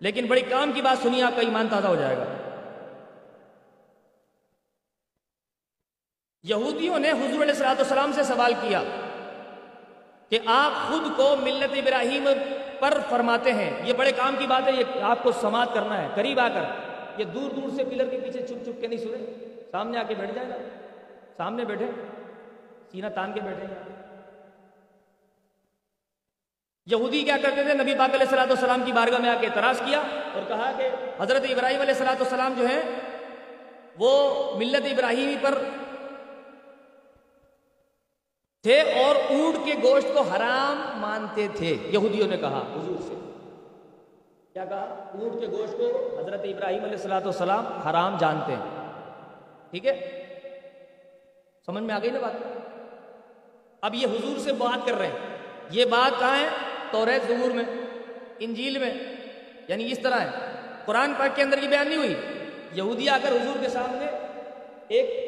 لیکن 0.00 0.26
بڑی 0.26 0.40
کام 0.40 0.72
کی 0.72 0.82
بات 0.82 1.02
سنیے، 1.02 1.22
آپ 1.22 1.32
کا 1.36 1.42
ایمان 1.42 1.66
تازہ 1.70 1.86
ہو 1.86 1.96
جائے 1.96 2.16
گا۔ 2.16 2.24
یہودیوں 6.42 6.98
نے 6.98 7.10
حضور 7.10 7.42
علیہ 7.42 7.52
السلاۃ 7.52 7.74
والسلام 7.74 8.12
سے 8.12 8.22
سوال 8.22 8.52
کیا 8.60 8.82
کہ 10.28 10.38
آپ 10.46 10.88
خود 10.88 11.16
کو 11.16 11.36
ملت 11.42 11.72
ابراہیم 11.72 12.28
پر 12.80 12.98
فرماتے 13.08 13.52
ہیں۔ 13.52 13.70
یہ 13.84 13.92
بڑے 13.92 14.12
کام 14.12 14.34
کی 14.38 14.46
بات 14.46 14.68
ہے، 14.68 14.72
یہ 14.72 14.84
آپ 15.02 15.22
کو 15.22 15.32
سماعت 15.32 15.68
کرنا 15.74 16.02
ہے، 16.02 16.08
قریب 16.14 16.40
آ 16.40 16.48
کر۔ 16.48 16.62
یہ 17.20 17.24
دور 17.24 17.50
دور 17.50 17.68
سے 17.76 17.84
پلر 17.84 18.06
کے 18.06 18.18
پیچھے 18.20 18.46
چھپ 18.46 18.64
چھپ 18.64 18.80
کے 18.80 18.86
نہیں 18.86 18.98
سنے 18.98 19.45
سامنے 19.76 19.98
آ 19.98 20.02
کے 20.02 20.14
بیٹھ 20.14 20.34
جائے 20.34 20.48
گا۔ 20.48 20.54
سامنے 21.36 21.64
بیٹھے۔ 21.64 21.86
سینہ 22.92 23.06
تان 23.14 23.32
کے 23.32 23.40
بیٹھے۔ 23.40 23.66
یہودی 26.86 27.22
کیا 27.22 27.36
کرتے 27.42 27.64
تھے؟ 27.64 27.74
نبی 27.74 27.94
پاک 27.98 28.08
علیہ 28.08 28.20
السلاۃ 28.20 28.46
والسلام 28.46 28.82
کی 28.84 28.92
بارگاہ 28.92 29.18
میں 29.18 29.30
آ 29.30 29.34
کے 29.40 29.46
اعتراض 29.46 29.80
کیا 29.80 30.02
اور 30.34 30.42
کہا 30.48 30.72
کہ 30.76 30.88
حضرت 31.20 31.42
ابراہیم 31.50 31.80
علیہ 31.80 31.92
السلاۃ 31.92 32.14
والسلام 32.14 32.54
جو 32.58 32.68
ہے 32.68 32.82
وہ 33.98 34.12
ملت 34.58 34.86
ابراہیمی 34.92 35.34
پر 35.42 35.54
تھے 38.62 38.80
اور 38.80 39.16
اونٹ 39.16 39.56
کے 39.64 39.74
گوشت 39.82 40.06
کو 40.14 40.20
حرام 40.20 41.00
مانتے 41.00 41.48
تھے۔ 41.56 41.78
یہودیوں 41.84 42.28
نے 42.28 42.36
کہا، 42.36 42.58
حضور 42.58 42.96
سے۔ 43.00 43.14
کیا 44.52 44.64
کہا؟ 44.64 45.10
اونٹ 45.14 45.40
کے 45.40 45.46
گوشت 45.46 45.72
کو 45.72 46.18
حضرت 46.20 46.40
ابراہیم 46.44 46.82
علیہ 46.82 46.96
السلاۃ 46.96 47.22
والسلام 47.22 47.66
حرام 47.66 48.16
جانتے 48.18 48.52
ہیں۔ 48.52 48.75
ٹھیک 49.70 49.86
ہے؟ 49.86 50.22
سمجھ 51.66 51.84
میں 51.84 51.94
آ 51.94 51.98
گئی 52.02 52.10
نا 52.10 52.20
بات؟ 52.20 52.58
اب 53.80 53.94
یہ 53.94 54.06
حضور 54.06 54.38
سے 54.38 54.52
بات 54.52 54.86
کر 54.86 54.94
رہے 54.94 55.06
ہیں۔ 55.06 55.36
یہ 55.70 55.84
بات 55.84 56.20
کہاں 56.20 56.38
ہے؟ 56.38 56.48
توریت 56.90 57.28
ظہور 57.28 57.50
میں، 57.50 57.64
انجیل 58.38 58.78
میں 58.78 58.94
یعنی 59.68 59.92
اس 59.92 59.98
طرح 59.98 60.20
ہے۔ 60.20 60.30
قرآن 60.84 61.12
پاک 61.18 61.36
کے 61.36 61.42
اندر 61.42 61.60
کی 61.60 61.68
بیان 61.68 61.88
نہیں 61.88 61.98
ہوئی۔ 61.98 62.14
یہودی 62.72 63.08
آ 63.08 63.18
کر 63.22 63.28
حضور 63.28 63.58
کے 63.60 63.68
سامنے 63.68 64.06
ایک 64.88 65.26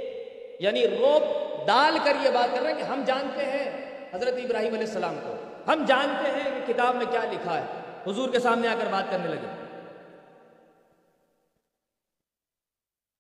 یعنی 0.61 0.89
روپ 0.89 1.23
ڈال 1.67 1.99
کر 2.05 2.13
یہ 2.23 2.31
بات 2.31 2.57
کر 2.57 2.63
رہے 2.63 2.73
ہیں 2.73 2.79
کہ 2.79 2.83
ہم 2.83 3.03
جانتے 3.07 3.45
ہیں 3.45 3.91
حضرت 4.15 4.35
ابراہیم 4.45 4.75
علیہ 4.75 4.87
السلام 4.87 5.19
کو۔ 5.23 5.35
ہم 5.71 5.85
جانتے 5.89 6.31
ہیں 6.31 6.61
کہ 6.67 6.73
کتاب 6.73 6.95
میں 6.97 7.07
کیا 7.11 7.21
لکھا 7.33 7.61
ہے۔ 7.61 7.65
حضور 8.11 8.29
کے 8.29 8.39
سامنے 8.39 8.69
آ 8.69 8.75
کر 8.79 8.87
بات 8.91 9.05
کرنے 9.11 9.29
لگے۔ 9.29 9.68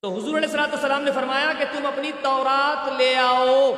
تو 0.03 0.09
حضور 0.09 0.37
علیہ 0.37 0.49
السلام 0.49 0.69
السلام 0.73 1.03
نے 1.03 1.13
فرمایا 1.13 1.53
کہ 1.59 1.65
تم 1.73 1.87
اپنی 1.87 2.13
تورات 2.23 2.89
لے 2.99 3.17
آؤ۔ 3.17 3.73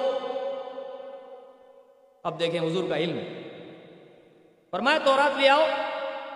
اب 2.24 2.40
دیکھیں 2.40 2.61
حضور 2.61 2.88
کا 2.88 2.96
علم۔ 2.96 3.18
فرمایا 4.70 4.98
تورات 5.04 5.38
لے 5.38 5.48
آؤ۔ 5.48 5.64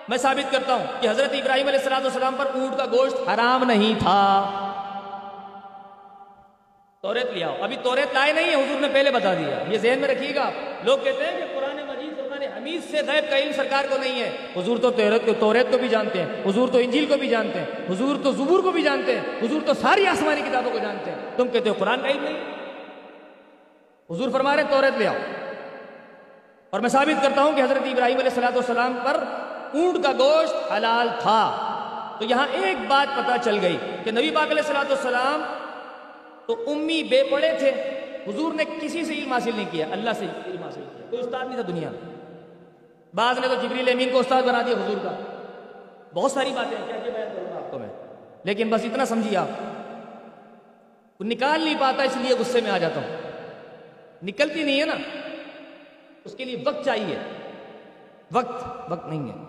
میں 0.09 0.18
ثابت 0.18 0.53
کرتا 0.53 0.75
ہوں 0.75 0.87
کہ 1.01 1.09
حضرت 1.09 1.33
ابراہیم 1.33 1.66
علیہ 1.66 1.79
السلام 1.79 2.05
السلام 2.05 2.35
پر 2.38 2.47
اونٹ 2.55 2.77
کا 2.77 2.85
گوشت 2.87 3.29
حرام 3.29 3.64
نہیں 3.64 4.01
تھا۔ 4.01 4.51
توریت 7.03 7.31
لے 7.31 7.44
آؤ۔ 7.44 7.57
ابھی 7.62 7.77
توریت 7.83 8.14
لائے 8.14 8.33
نہیں 8.33 8.51
ہے 8.51 8.55
حضور 8.55 8.81
نے 8.81 8.88
پہلے 8.92 9.11
بتا 9.11 9.35
دیا۔ 9.35 9.64
یہ 9.68 9.79
ذہن 9.79 9.99
میں 9.99 10.09
رکھیے 10.09 10.35
گا 10.35 10.51
لوگ 10.85 10.99
کہتے 10.99 11.25
ہیں 11.27 11.40
کہ 11.40 11.55
قرآن 12.64 12.90
سے 12.90 12.96
غیب 13.07 13.31
کا 13.31 13.38
علم 13.38 13.53
سرکار 13.53 13.85
کو 13.90 13.98
نہیں 13.98 14.22
ہے۔ 14.22 14.31
حضور 14.57 14.79
تو 14.79 14.90
توریت 14.90 15.27
کو 15.27 15.33
توریت 15.38 15.66
کو 15.72 15.79
بھی 15.79 15.88
جانتے 15.88 16.22
ہیں۔ 16.22 16.29
حضور 16.46 16.68
تو 16.68 16.79
انجیل 16.79 17.07
کو 17.07 17.16
بھی 17.16 17.29
جانتے 17.29 17.59
ہیں۔ 17.59 17.66
حضور 17.90 18.16
تو 18.22 18.33
زبور 18.33 18.62
کو 18.62 18.70
بھی 18.70 18.83
جانتے 18.83 19.18
ہیں۔ 19.18 19.22
حضور 19.42 19.61
تو 19.66 19.74
ساری 19.74 20.07
آسمانی 20.07 20.40
کتابوں 20.40 20.70
کو 20.72 20.79
جانتے 20.79 21.11
ہیں۔ 21.11 21.18
تم 21.37 21.48
کہتے 21.48 21.68
ہو 21.68 21.74
قرآن 21.79 22.00
کا 22.03 22.09
علم 22.09 22.24
نہیں؟ 22.24 22.55
حضور 24.11 24.29
فرما 24.31 24.57
رہے 24.57 24.62
توریت 24.70 24.98
لے 24.98 25.07
آؤ۔ 25.07 25.14
اور 26.70 26.81
میں 26.81 26.88
ثابت 26.88 27.22
کرتا 27.22 27.42
ہوں 27.42 27.53
کہ 27.57 27.62
حضرت 27.62 27.83
ابراہیم 27.83 28.18
علیہ 28.18 28.31
السلاۃ 28.31 28.53
والسلام 28.55 28.98
پر 29.05 29.24
اونٹ 29.74 30.05
کا 30.05 30.12
گوشت 30.12 30.72
حلال 30.72 31.09
تھا۔ 31.18 31.70
تو 32.18 32.24
یہاں 32.24 32.46
ایک 32.53 32.77
بات 32.88 33.16
پتا 33.16 33.37
چل 33.44 33.59
گئی 33.62 33.77
کہ 34.05 34.11
نبی 34.11 34.31
پاک 34.31 34.50
علیہ 34.50 34.62
السلاۃ 34.62 34.85
والسلام 34.88 35.42
تو 36.46 36.64
امی 36.70 37.03
بے 37.03 37.22
پڑے 37.31 37.53
تھے۔ 37.59 37.70
حضور 38.27 38.53
نے 38.53 38.64
کسی 38.81 39.05
سے 39.05 39.12
علم 39.12 39.33
حاصل 39.33 39.50
نہیں 39.55 39.68
کیا۔ 39.70 39.87
اللہ 39.90 40.11
سے 40.18 40.27
علم 40.46 40.62
حاصل 40.62 40.81
کیا۔ 40.81 41.07
کوئی 41.11 41.22
استاد 41.22 41.44
نہیں 41.44 41.62
تھا 41.62 41.72
دنیا 41.72 41.90
میں۔ 41.90 42.13
بعض 43.14 43.38
نے 43.38 43.48
تو 43.48 43.55
جبریل 43.55 43.88
امین 43.88 44.09
کو 44.12 44.18
استاد 44.18 44.42
بنا 44.42 44.62
دیا 44.62 44.74
حضور 44.74 44.96
کا۔ 45.03 45.16
بہت 46.14 46.33
ساری 46.33 46.50
باتیں 46.50 46.87
کیا 46.87 46.96
کیا 46.96 47.12
بیان 47.12 47.29
کروں 47.37 47.50
گا 47.50 47.57
آپ 47.57 47.70
کو 47.70 47.79
میں؟ 47.79 47.88
لیکن 48.44 48.70
بس 48.70 48.85
اتنا 48.85 49.05
سمجھیے 49.05 49.37
آپ۔ 49.37 49.48
نکال 51.20 51.61
نہیں 51.61 51.81
پاتا، 51.81 52.03
اس 52.03 52.16
لیے 52.16 52.37
غصے 52.38 52.61
میں 52.61 52.70
آ 52.70 52.79
جاتا 52.79 53.00
ہوں۔ 53.00 53.16
نکلتی 54.22 54.62
نہیں 54.62 54.81
ہے 54.81 54.87
نا۔ 54.87 54.94
اس 56.24 56.35
کے 56.35 56.44
لیے 56.44 56.57
وقت 56.66 56.85
چاہیے۔ 56.85 57.18
وقت 58.33 58.64
وقت 58.88 59.09
نہیں 59.09 59.29
ہے۔ 59.29 59.44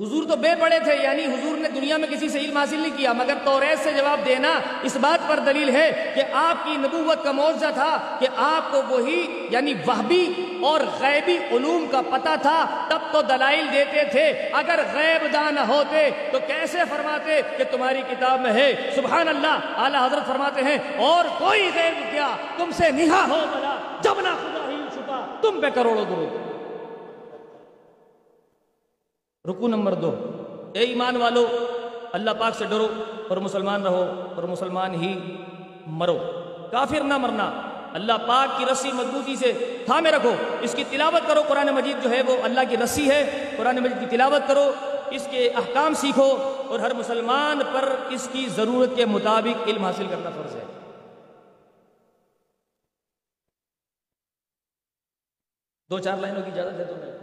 حضور 0.00 0.24
تو 0.28 0.36
بے 0.36 0.50
پڑے 0.60 0.78
تھے 0.84 0.94
یعنی 0.96 1.24
حضور 1.24 1.56
نے 1.58 1.68
دنیا 1.68 1.96
میں 1.96 2.08
کسی 2.10 2.28
سے 2.28 2.38
علم 2.38 2.56
حاصل 2.56 2.78
نہیں 2.80 2.96
کیا، 2.96 3.12
مگر 3.12 3.34
توریت 3.44 3.82
سے 3.84 3.90
جواب 3.96 4.24
دینا 4.26 4.52
اس 4.82 4.96
بات 5.00 5.28
پر 5.28 5.38
دلیل 5.46 5.68
ہے 5.74 6.12
کہ 6.14 6.22
آپ 6.42 6.64
کی 6.64 6.76
نبوت 6.76 7.24
کا 7.24 7.32
معاوضہ 7.32 7.70
تھا 7.74 8.16
کہ 8.20 8.28
آپ 8.36 8.70
کو 8.72 8.80
وہی 8.88 9.46
یعنی 9.50 9.74
وہبی 9.86 10.24
اور 10.62 10.80
غیبی 11.00 11.36
علوم 11.50 11.86
کا 11.90 12.00
پتہ 12.10 12.34
تھا، 12.42 12.58
تب 12.88 13.12
تو 13.12 13.22
دلائل 13.28 13.66
دیتے 13.72 14.04
تھے۔ 14.10 14.26
اگر 14.52 14.80
غیب 14.94 15.32
دان 15.32 15.58
ہوتے 15.68 16.08
تو 16.32 16.38
کیسے 16.46 16.78
فرماتے 16.90 17.40
کہ 17.56 17.64
تمہاری 17.70 18.02
کتاب 18.10 18.40
میں 18.40 18.52
ہے؟ 18.52 18.72
سبحان 18.94 19.28
اللہ، 19.28 19.80
اعلیٰ 19.84 20.04
حضرت 20.06 20.26
فرماتے 20.26 20.62
ہیں، 20.62 20.78
اور 21.08 21.24
کوئی 21.38 21.70
غیب 21.74 22.04
کیا؟ 22.10 22.28
تم 22.56 22.70
سے 22.76 22.90
نہا 22.92 23.24
ہو 23.28 23.44
بلا 23.52 23.76
جب 24.00 24.20
نہ 24.20 24.34
خدا 24.42 24.68
ہی 24.68 24.82
چھپا، 24.94 25.24
تم 25.42 25.60
پہ 25.60 25.70
کروڑوں 25.74 26.04
درود۔ 26.04 26.49
رکو 29.48 29.68
نمبر 29.68 29.94
دو۔ 29.94 30.10
اے 30.74 30.80
ایمان 30.80 31.16
والو، 31.16 31.46
اللہ 32.12 32.30
پاک 32.40 32.54
سے 32.54 32.64
ڈرو 32.64 32.88
اور 33.28 33.36
مسلمان 33.36 33.82
رہو 33.82 34.32
اور 34.36 34.42
مسلمان 34.42 34.94
ہی 34.94 35.36
مرو۔ 35.86 36.18
کافر 36.70 37.00
نہ 37.04 37.16
مرنا۔ 37.18 37.60
اللہ 37.94 38.12
پاک 38.28 38.58
کی 38.58 38.64
رسی 38.72 38.92
مضبوطی 38.92 39.36
سے 39.36 39.76
تھامے 39.86 40.10
رکھو۔ 40.10 40.34
اس 40.60 40.74
کی 40.74 40.84
تلاوت 40.90 41.28
کرو۔ 41.28 41.42
قرآن 41.48 41.66
مجید 41.66 42.04
جو 42.04 42.10
ہے 42.10 42.22
وہ 42.22 42.36
اللہ 42.42 42.60
کی 42.70 42.76
رسی 42.76 43.10
ہے۔ 43.10 43.50
قرآن 43.56 43.76
مجید 43.76 44.00
کی 44.00 44.06
تلاوت 44.06 44.48
کرو۔ 44.48 44.72
اس 45.10 45.28
کے 45.30 45.48
احکام 45.48 45.94
سیکھو 45.94 46.54
اور 46.68 46.78
ہر 46.78 46.94
مسلمان 46.94 47.58
پر 47.72 47.94
اس 48.10 48.28
کی 48.32 48.48
ضرورت 48.48 48.90
کے 48.96 49.04
مطابق 49.04 49.68
علم 49.68 49.84
حاصل 49.84 50.06
کرنا 50.10 50.30
فرض 50.30 50.56
ہے۔ 50.56 50.64
دو 55.90 55.98
چار 55.98 56.16
لائنوں 56.16 56.42
کی 56.42 56.50
اجازت 56.50 56.78
ہے 56.78 56.84
تو 56.84 56.94
میں 56.94 57.19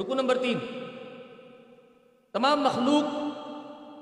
رکو 0.00 0.14
نمبر 0.14 0.38
تین۔ 0.38 0.58
تمام 2.32 2.60
مخلوق، 2.60 3.14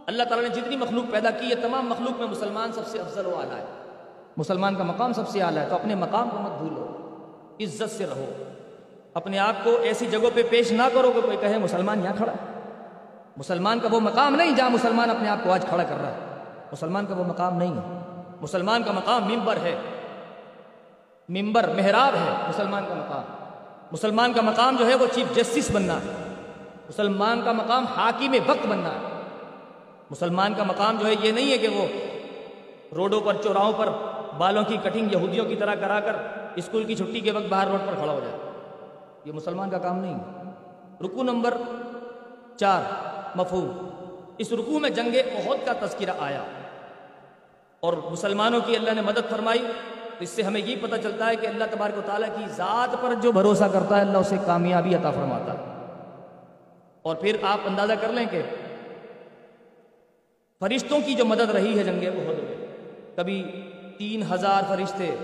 اللہ 0.07 0.23
تعالیٰ 0.23 0.49
نے 0.49 0.55
جتنی 0.55 0.77
مخلوق 0.77 1.13
پیدا 1.13 1.31
کی 1.31 1.51
ہے 1.51 1.55
تمام 1.55 1.89
مخلوق 1.89 2.21
میں 2.21 2.29
مسلمان 2.29 2.73
سب 2.73 2.87
سے 2.87 3.01
افضل 3.01 3.27
و 3.27 3.39
اعلیٰ 3.39 3.57
ہے۔ 3.57 3.65
مسلمان 4.37 4.75
کا 4.75 4.85
مقام 4.85 5.13
سب 5.13 5.29
سے 5.29 5.43
اعلیٰ 5.43 5.63
ہے۔ 5.63 5.69
تو 5.69 5.75
اپنے 5.75 5.95
مقام 5.95 6.31
کو 6.31 6.39
مت 6.39 6.53
بھولو۔ 6.53 6.97
عزت 7.61 7.91
سے 7.91 8.07
رہو۔ 8.07 8.33
اپنے 9.15 9.39
آپ 9.39 9.55
کو 9.65 9.77
ایسی 9.77 10.07
جگہوں 10.07 10.31
پہ 10.35 10.43
پیش 10.51 10.73
نہ 10.73 10.83
کرو 10.95 11.13
کہ 11.15 11.21
کوئی 11.21 11.37
کہے 11.41 11.59
مسلمان 11.59 12.05
یہاں 12.05 12.17
کھڑا 12.17 12.33
ہے۔ 12.33 12.61
مسلمان 13.37 13.81
کا 13.81 13.89
وہ 13.91 14.01
مقام 14.01 14.35
نہیں 14.35 14.51
جہاں 14.51 14.71
مسلمان 14.71 15.11
اپنے 15.11 15.29
آپ 15.29 15.39
کو 15.45 15.53
آج 15.53 15.67
کھڑا 15.69 15.83
کر 15.83 15.97
رہا 16.01 16.11
ہے۔ 16.11 16.43
مسلمان 16.73 17.07
کا 17.07 17.15
وہ 17.15 17.25
مقام 17.25 17.59
نہیں 17.59 17.77
ہے۔ 17.77 17.99
مسلمان 18.41 18.83
کا 18.83 18.93
مقام 18.93 19.25
ممبر 19.25 19.57
ہے۔ 19.63 19.79
ممبر، 21.29 21.69
محراب 21.77 22.15
ہے۔ 22.15 22.49
مسلمان 22.49 22.85
کا 22.89 22.95
مقام۔ 22.95 23.40
مسلمان 23.93 24.33
کا 24.33 24.43
مقام 24.43 24.77
جو 24.77 24.87
ہے 24.87 24.95
وہ 24.95 25.07
چیف 25.13 25.37
جسٹس 25.37 25.71
بننا 25.71 25.97
ہے۔ 25.97 26.35
مسلمان 26.89 27.43
کا 27.45 27.53
مقام 27.53 27.85
حاکم 27.85 28.35
وقت 28.47 28.67
بننا 28.67 28.89
ہے۔ 28.89 29.23
مسلمان 30.11 30.55
کا 30.55 30.63
مقام 30.63 30.97
جو 30.99 31.07
ہے 31.07 31.15
یہ 31.23 31.33
نہیں 31.33 31.53
ہے 31.53 31.59
کہ 31.59 31.69
وہ 31.69 31.87
روڈوں 32.95 33.21
پر، 33.21 33.37
چوراہوں 33.43 33.73
پر 33.77 33.89
بالوں 34.39 34.63
کی 34.65 34.77
کٹنگ 34.83 35.13
یہودیوں 35.13 35.45
کی 35.45 35.57
طرح 35.57 35.75
کرا 35.75 36.01
کر 36.01 36.17
اسکول 36.57 36.85
کی 36.85 36.95
چھٹی 36.95 37.21
کے 37.21 37.31
وقت 37.31 37.47
باہر 37.49 37.69
روڈ 37.69 37.81
پر 37.87 37.95
کھڑا 37.95 38.13
ہو 38.13 38.21
جائے۔ 38.21 38.39
یہ 39.25 39.33
مسلمان 39.33 39.71
کا 39.71 39.79
کام 39.79 39.99
نہیں 39.99 40.15
ہے۔ 40.15 40.51
رکو 41.07 41.23
نمبر 41.23 41.55
چار، 42.57 42.83
مفہوم۔ 43.35 43.89
اس 44.39 44.53
رکو 44.53 44.79
میں 44.79 44.91
جنگ 44.91 45.09
عہد 45.09 45.67
کا 45.67 45.87
تذکرہ 45.87 46.11
آیا 46.19 46.45
اور 47.81 47.93
مسلمانوں 48.11 48.61
کی 48.67 48.77
اللہ 48.77 48.91
نے 48.91 49.01
مدد 49.01 49.31
فرمائی۔ 49.31 49.67
تو 50.21 50.25
اس 50.25 50.31
سے 50.31 50.43
ہمیں 50.43 50.61
یہ 50.61 50.77
پتہ 50.81 50.97
چلتا 51.03 51.27
ہے 51.27 51.37
کہ 51.37 51.47
اللہ 51.47 51.65
تبارک 51.71 51.99
و 51.99 52.01
تعالیٰ 52.07 52.29
کی 52.29 52.45
ذات 52.49 53.03
پر 53.03 53.15
جو 53.15 53.33
بھروسہ 53.33 53.65
کرتا 53.65 53.97
ہے، 53.97 54.01
اللہ 54.01 54.19
اسے 54.19 54.37
کامیابی 54.47 54.95
عطا 54.95 55.11
فرماتا 55.11 55.53
ہے۔ 55.53 55.87
اور 57.03 57.17
پھر 57.17 57.37
آپ 57.43 57.59
اندازہ 57.65 57.93
کر 58.01 58.09
لیں 58.09 58.27
کہ 58.31 58.43
فرشتوں 60.61 61.01
کی 61.07 61.15
جو 61.15 61.25
مدد 61.25 61.51
رہی 61.51 61.79
ہے 61.79 61.85
جنگ 61.85 62.01
بہت 62.01 62.37
میں، 62.43 62.67
کبھی 63.17 63.45
تین 63.99 64.23
ہزار 64.33 64.63
فرشتے، 64.69 65.17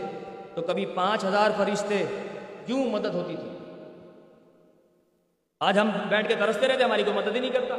تو 0.54 0.62
کبھی 0.62 0.87
پانچ 0.87 1.24
ہزار 1.24 1.50
فرشتے، 1.56 2.06
کیوں 2.66 2.90
مدد 2.90 3.14
ہوتی 3.14 3.37
تھی؟ 3.37 3.59
آج 5.61 5.78
ہم 5.78 5.90
بیٹھ 6.09 6.28
کے 6.28 6.35
ترستے 6.35 6.68
رہتے 6.68 6.85
ہماری 6.85 7.02
کوئی 7.02 7.16
مدد 7.16 7.35
ہی 7.35 7.40
نہیں 7.40 7.50
کرتا۔ 7.50 7.74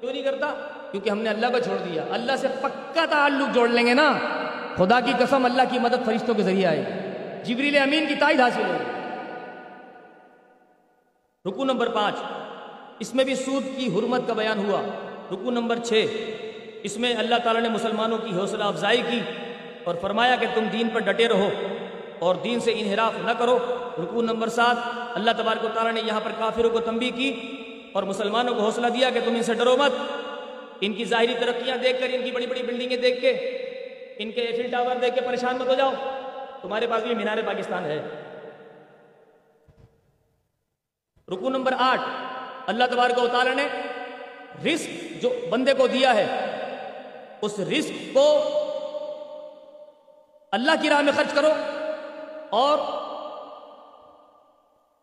کیوں 0.00 0.12
نہیں 0.12 0.22
کرتا؟ 0.22 0.54
کیونکہ 0.90 1.10
ہم 1.10 1.18
نے 1.18 1.28
اللہ 1.28 1.46
کو 1.46 1.58
چھوڑ 1.58 1.76
دیا۔ 1.76 2.02
اللہ 2.10 2.32
سے 2.36 2.48
پکا 2.62 3.04
تعلق 3.10 3.54
جوڑ 3.54 3.68
لیں 3.68 3.86
گے 3.86 3.94
نا۔ 3.94 4.18
خدا 4.78 5.00
کی 5.00 5.12
قسم 5.18 5.44
اللہ 5.44 5.62
کی 5.70 5.78
مدد 5.78 6.06
فرشتوں 6.06 6.34
کے 6.34 6.42
ذریعے 6.42 6.66
آئے 6.66 6.78
گی 6.78 6.92
جبریل 7.44 7.78
امین 7.78 8.06
کی 8.08 8.14
تائید 8.14 8.40
حاصل 8.40 8.62
ہوگی 8.62 8.84
رکو 11.48 11.64
نمبر 11.64 11.88
پانچ۔ 11.88 12.14
اس 12.98 13.14
میں 13.14 13.24
بھی 13.24 13.34
سود 13.34 13.64
کی 13.76 13.86
حرمت 13.86 14.20
کا 14.26 14.32
بیان 14.32 14.58
ہوا۔ 14.58 14.82
رکو 15.32 15.50
نمبر 15.50 15.78
چھ۔ 15.78 16.06
اس 16.82 16.96
میں 16.96 17.14
اللہ 17.14 17.34
تعالیٰ 17.44 17.62
نے 17.62 17.68
مسلمانوں 17.68 18.18
کی 18.18 18.30
حوصلہ 18.30 18.64
افزائی 18.64 19.02
کی 19.10 19.20
اور 19.84 19.94
فرمایا 20.00 20.36
کہ 20.36 20.46
تم 20.54 20.64
دین 20.72 20.88
پر 20.88 21.00
ڈٹے 21.00 21.28
رہو 21.28 21.50
اور 22.18 22.34
دین 22.34 22.60
سے 22.60 22.72
انحراف 22.76 23.12
نہ 23.24 23.30
کرو۔ 23.38 23.58
رکو 23.98 24.22
نمبر 24.22 24.48
سات۔ 24.48 24.76
اللہ 25.14 25.30
تبارک 25.38 25.64
و 25.64 25.68
تعالیٰ 25.74 25.92
نے 25.92 26.00
یہاں 26.06 26.20
پر 26.24 26.30
کافروں 26.38 26.70
کو 26.70 26.80
تنبیہ 26.80 27.10
کی 27.10 27.34
اور 27.92 28.02
مسلمانوں 28.02 28.54
کو 28.54 28.60
حوصلہ 28.60 28.86
دیا 28.86 29.10
کہ 29.10 29.20
تم 29.24 29.34
ان 29.34 29.42
سے 29.42 29.54
ڈرو 29.54 29.76
مت۔ 29.76 29.92
ان 30.80 30.92
کی 30.92 31.04
ظاہری 31.04 31.34
ترقیاں 31.40 31.76
دیکھ 31.76 32.00
کر، 32.00 32.06
ان 32.12 32.24
کی 32.24 32.30
بڑی 32.30 32.46
بڑی 32.46 32.62
بلڈنگیں 32.62 32.96
دیکھ 32.96 33.20
کے 33.20 33.64
ان 34.18 34.32
کے 34.32 34.40
ایفل 34.40 34.70
ٹاور 34.70 34.96
دیکھ 34.96 35.14
کے 35.14 35.20
پریشان 35.20 35.56
مت 35.56 35.66
ہو 35.66 35.74
جاؤ۔ 35.74 35.92
تمہارے 36.62 36.86
پاس 36.86 37.02
بھی 37.02 37.14
مینار 37.14 37.38
پاکستان 37.46 37.84
ہے۔ 37.84 38.02
رکو 41.28 41.48
نمبر 41.48 41.72
آٹھ۔ 41.78 42.00
اللہ 42.66 42.84
تبارک 42.90 43.22
و 43.22 43.28
تعالیٰ 43.28 43.54
نے 43.54 43.68
رزق 44.64 45.22
جو 45.22 45.34
بندے 45.50 45.74
کو 45.74 45.86
دیا 45.86 46.14
ہے، 46.14 46.26
اس 47.40 47.60
رزق 47.60 48.14
کو 48.14 48.54
اللہ 50.52 50.70
کی 50.82 50.88
راہ 50.88 51.00
میں 51.00 51.12
خرچ 51.16 51.34
کرو 51.34 51.52
اور 52.50 52.78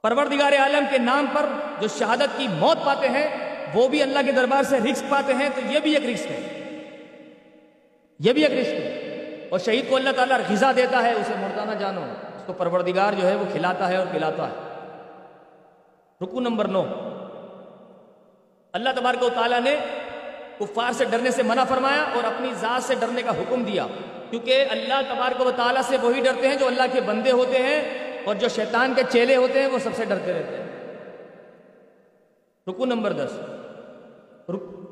پروردگار 0.01 0.53
عالم 0.53 0.85
کے 0.91 0.97
نام 0.97 1.25
پر 1.33 1.45
جو 1.81 1.87
شہادت 1.87 2.37
کی 2.37 2.47
موت 2.47 2.85
پاتے 2.85 3.09
ہیں، 3.09 3.55
وہ 3.73 3.87
بھی 3.87 4.01
اللہ 4.01 4.19
کے 4.25 4.31
دربار 4.31 4.63
سے 4.63 4.77
رزق 4.77 5.11
پاتے 5.11 5.33
ہیں۔ 5.33 5.49
تو 5.55 5.61
یہ 5.71 5.79
بھی 5.79 5.95
ایک 5.95 6.05
رزق 6.05 6.31
ہے۔ 6.31 6.51
یہ 8.19 8.33
بھی 8.33 8.45
ایک 8.45 8.51
رزق 8.51 8.85
ہے۔ 8.85 8.94
اور 9.49 9.59
شہید 9.59 9.89
کو 9.89 9.95
اللہ 9.95 10.09
تعالیٰ 10.09 10.37
غذا 10.49 10.71
دیتا 10.75 11.03
ہے، 11.03 11.11
اسے 11.11 11.33
مردہ 11.37 11.69
نہ 11.69 11.75
جانو۔ 11.79 12.01
اس 12.35 12.43
کو 12.45 12.53
پروردگار 12.53 13.13
جو 13.13 13.27
ہے 13.27 13.35
وہ 13.35 13.45
کھلاتا 13.51 13.87
ہے 13.87 13.97
اور 13.97 14.05
پلاتا 14.11 14.47
ہے۔ 14.47 14.53
رکو 16.21 16.39
نمبر 16.39 16.67
نو۔ 16.67 16.85
اللہ 18.73 18.89
تبارک 18.95 19.23
و 19.23 19.29
تعالیٰ 19.29 19.61
نے 19.61 19.75
کفار 20.59 20.91
سے 20.91 21.05
ڈرنے 21.05 21.31
سے 21.31 21.43
منع 21.43 21.63
فرمایا 21.63 22.01
اور 22.01 22.23
اپنی 22.23 22.53
ذات 22.53 22.83
سے 22.83 22.95
ڈرنے 22.95 23.21
کا 23.21 23.31
حکم 23.31 23.63
دیا۔ 23.63 23.87
کیونکہ 24.29 24.65
اللہ 24.69 25.01
تبارک 25.09 25.41
و 25.41 25.51
تعالیٰ 25.55 25.81
سے 25.81 25.97
وہی 26.01 26.21
ڈرتے 26.21 26.47
ہیں 26.47 26.55
جو 26.55 26.67
اللہ 26.67 26.83
کے 26.93 27.01
بندے 27.01 27.31
ہوتے 27.31 27.57
ہیں 27.57 27.81
اور 28.25 28.35
جو 28.35 28.47
شیطان 28.47 28.93
کے 28.95 29.01
چیلے 29.09 29.35
ہوتے 29.35 29.59
ہیں 29.59 29.67
وہ 29.67 29.79
سب 29.79 29.89
سے 29.95 30.05
ڈرتے 30.05 30.33
رہتے 30.33 30.57
ہیں۔ 30.57 30.65
رکو 32.67 32.85
نمبر 32.85 33.13
دس۔ 33.13 33.31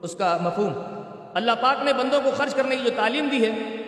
اس 0.01 0.15
کا 0.15 0.37
مفہوم۔ 0.41 0.73
اللہ 1.33 1.51
پاک 1.61 1.83
نے 1.83 1.93
بندوں 1.93 2.21
کو 2.21 2.31
خرچ 2.31 2.53
کرنے 2.55 2.75
کی 2.75 2.83
جو 2.83 2.89
تعلیم 2.95 3.27
دی 3.31 3.45
ہے 3.45 3.82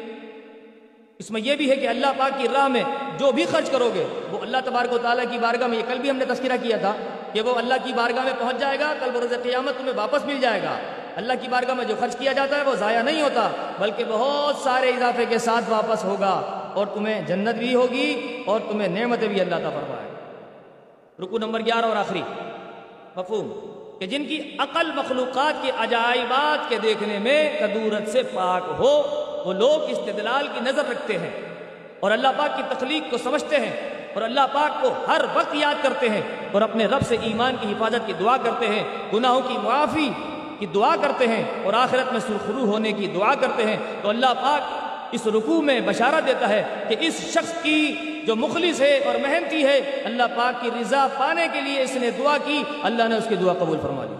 اس 1.19 1.31
میں 1.31 1.41
یہ 1.41 1.55
بھی 1.55 1.69
ہے 1.71 1.75
کہ 1.75 1.87
اللہ 1.87 2.07
پاک 2.17 2.41
کی 2.41 2.47
راہ 2.53 2.67
میں 2.67 2.83
جو 3.17 3.31
بھی 3.31 3.45
خرچ 3.45 3.69
کرو 3.69 3.89
گے 3.95 4.05
وہ 4.31 4.39
اللہ 4.41 4.57
تبارک 4.65 4.93
و 4.93 4.97
تعالیٰ 4.97 5.25
کی 5.31 5.37
بارگاہ 5.37 5.67
میں، 5.67 5.77
یہ 5.77 5.83
کل 5.87 5.97
بھی 5.99 6.09
ہم 6.09 6.15
نے 6.15 6.25
تذکرہ 6.25 6.57
کیا 6.61 6.77
تھا 6.77 6.93
کہ 7.33 7.41
وہ 7.41 7.55
اللہ 7.55 7.73
کی 7.83 7.93
بارگاہ 7.93 8.23
میں 8.23 8.33
پہنچ 8.39 8.59
جائے 8.59 8.79
گا، 8.79 8.93
کل 8.99 9.11
بروز 9.13 9.33
قیامت 9.43 9.77
تمہیں 9.77 9.93
واپس 9.95 10.25
مل 10.25 10.37
جائے 10.41 10.63
گا۔ 10.63 10.77
اللہ 11.15 11.33
کی 11.41 11.47
بارگاہ 11.47 11.75
میں 11.75 11.85
جو 11.85 11.95
خرچ 11.99 12.15
کیا 12.17 12.33
جاتا 12.33 12.57
ہے 12.57 12.61
وہ 12.61 12.75
ضائع 12.75 13.01
نہیں 13.01 13.21
ہوتا، 13.21 13.49
بلکہ 13.79 14.03
بہت 14.07 14.55
سارے 14.55 14.89
اضافے 14.89 15.25
کے 15.25 15.37
ساتھ 15.37 15.69
واپس 15.69 16.03
ہوگا 16.03 16.33
اور 16.73 16.87
تمہیں 16.87 17.21
جنت 17.21 17.55
بھی 17.55 17.75
ہوگی 17.75 18.43
اور 18.45 18.59
تمہیں 18.59 18.87
نعمتیں 18.87 19.27
بھی 19.27 19.41
اللہ 19.41 19.55
تعالیٰ 19.55 19.71
فرمائے۔ 19.71 20.11
رکو 21.21 21.37
نمبر 21.37 21.59
گیارہ 21.59 21.85
اور 21.85 21.95
آخری۔ 21.95 22.21
مفہوم 23.15 23.71
کہ 23.99 24.05
جن 24.05 24.25
کی 24.25 24.57
عقل 24.59 24.91
مخلوقات 24.95 25.53
کے 25.61 25.71
عجائبات 25.77 26.69
کے 26.69 26.77
دیکھنے 26.83 27.19
میں 27.19 27.59
کدورت 27.59 28.09
سے 28.09 28.23
پاک 28.23 28.63
ہو 28.77 29.21
وہ 29.45 29.53
لوگ 29.53 29.89
استدلال 29.89 30.47
کی 30.53 30.59
نظر 30.63 30.83
رکھتے 30.91 31.17
ہیں 31.17 31.29
اور 31.99 32.11
اللہ 32.11 32.27
پاک 32.37 32.57
کی 32.57 32.63
تخلیق 32.69 33.11
کو 33.11 33.17
سمجھتے 33.17 33.55
ہیں 33.55 33.71
اور 34.13 34.21
اللہ 34.21 34.39
پاک 34.53 34.81
کو 34.81 35.05
ہر 35.07 35.21
وقت 35.33 35.55
یاد 35.55 35.83
کرتے 35.83 36.09
ہیں 36.09 36.21
اور 36.51 36.61
اپنے 36.61 36.85
رب 36.85 37.01
سے 37.07 37.17
ایمان 37.21 37.55
کی 37.61 37.71
حفاظت 37.71 38.07
کی 38.07 38.13
دعا 38.19 38.37
کرتے 38.37 38.67
ہیں، 38.67 38.83
گناہوں 39.13 39.41
کی 39.47 39.57
معافی 39.63 40.11
کی 40.59 40.65
دعا 40.65 40.95
کرتے 41.01 41.27
ہیں 41.27 41.43
اور 41.63 41.73
آخرت 41.73 42.11
میں 42.11 42.19
سرخرو 42.19 42.65
ہونے 42.65 42.91
کی 42.91 43.07
دعا 43.07 43.35
کرتے 43.35 43.63
ہیں۔ 43.63 43.77
تو 44.01 44.09
اللہ 44.09 44.33
پاک 44.41 44.61
اس 45.11 45.27
رکوع 45.27 45.61
میں 45.61 45.81
بشارہ 45.81 46.21
دیتا 46.27 46.49
ہے 46.49 46.63
کہ 46.89 46.95
اس 46.99 47.19
شخص 47.19 47.53
کی 47.63 47.95
جو 48.27 48.35
مخلص 48.35 48.81
ہے 48.81 48.97
اور 48.97 49.15
محنتی 49.15 49.63
ہے، 49.63 49.77
اللہ 50.05 50.23
پاک 50.35 50.61
کی 50.61 50.69
رضا 50.81 51.07
پانے 51.17 51.47
کے 51.53 51.61
لیے 51.61 51.81
اس 51.81 51.95
نے 51.95 52.11
دعا 52.11 52.37
کی، 52.45 52.63
اللہ 52.83 53.03
نے 53.03 53.17
اس 53.17 53.25
کی 53.29 53.35
دعا 53.35 53.53
قبول 53.53 53.77
فرما 53.81 54.03
لی۔ 54.03 54.15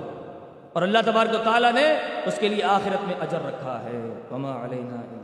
اور 0.74 0.84
اللہ 0.84 0.98
تبارک 1.06 1.34
و 1.34 1.44
تعالیٰ 1.44 1.72
نے 1.72 1.94
اس 2.26 2.38
کے 2.40 2.50
لیے 2.50 2.64
آخرت 2.64 3.08
میں 3.08 3.16
اجر 3.20 3.38
رکھا 3.38 3.80
ہے۔ 3.84 4.22
وما 4.32 4.66
علینا 4.66 5.15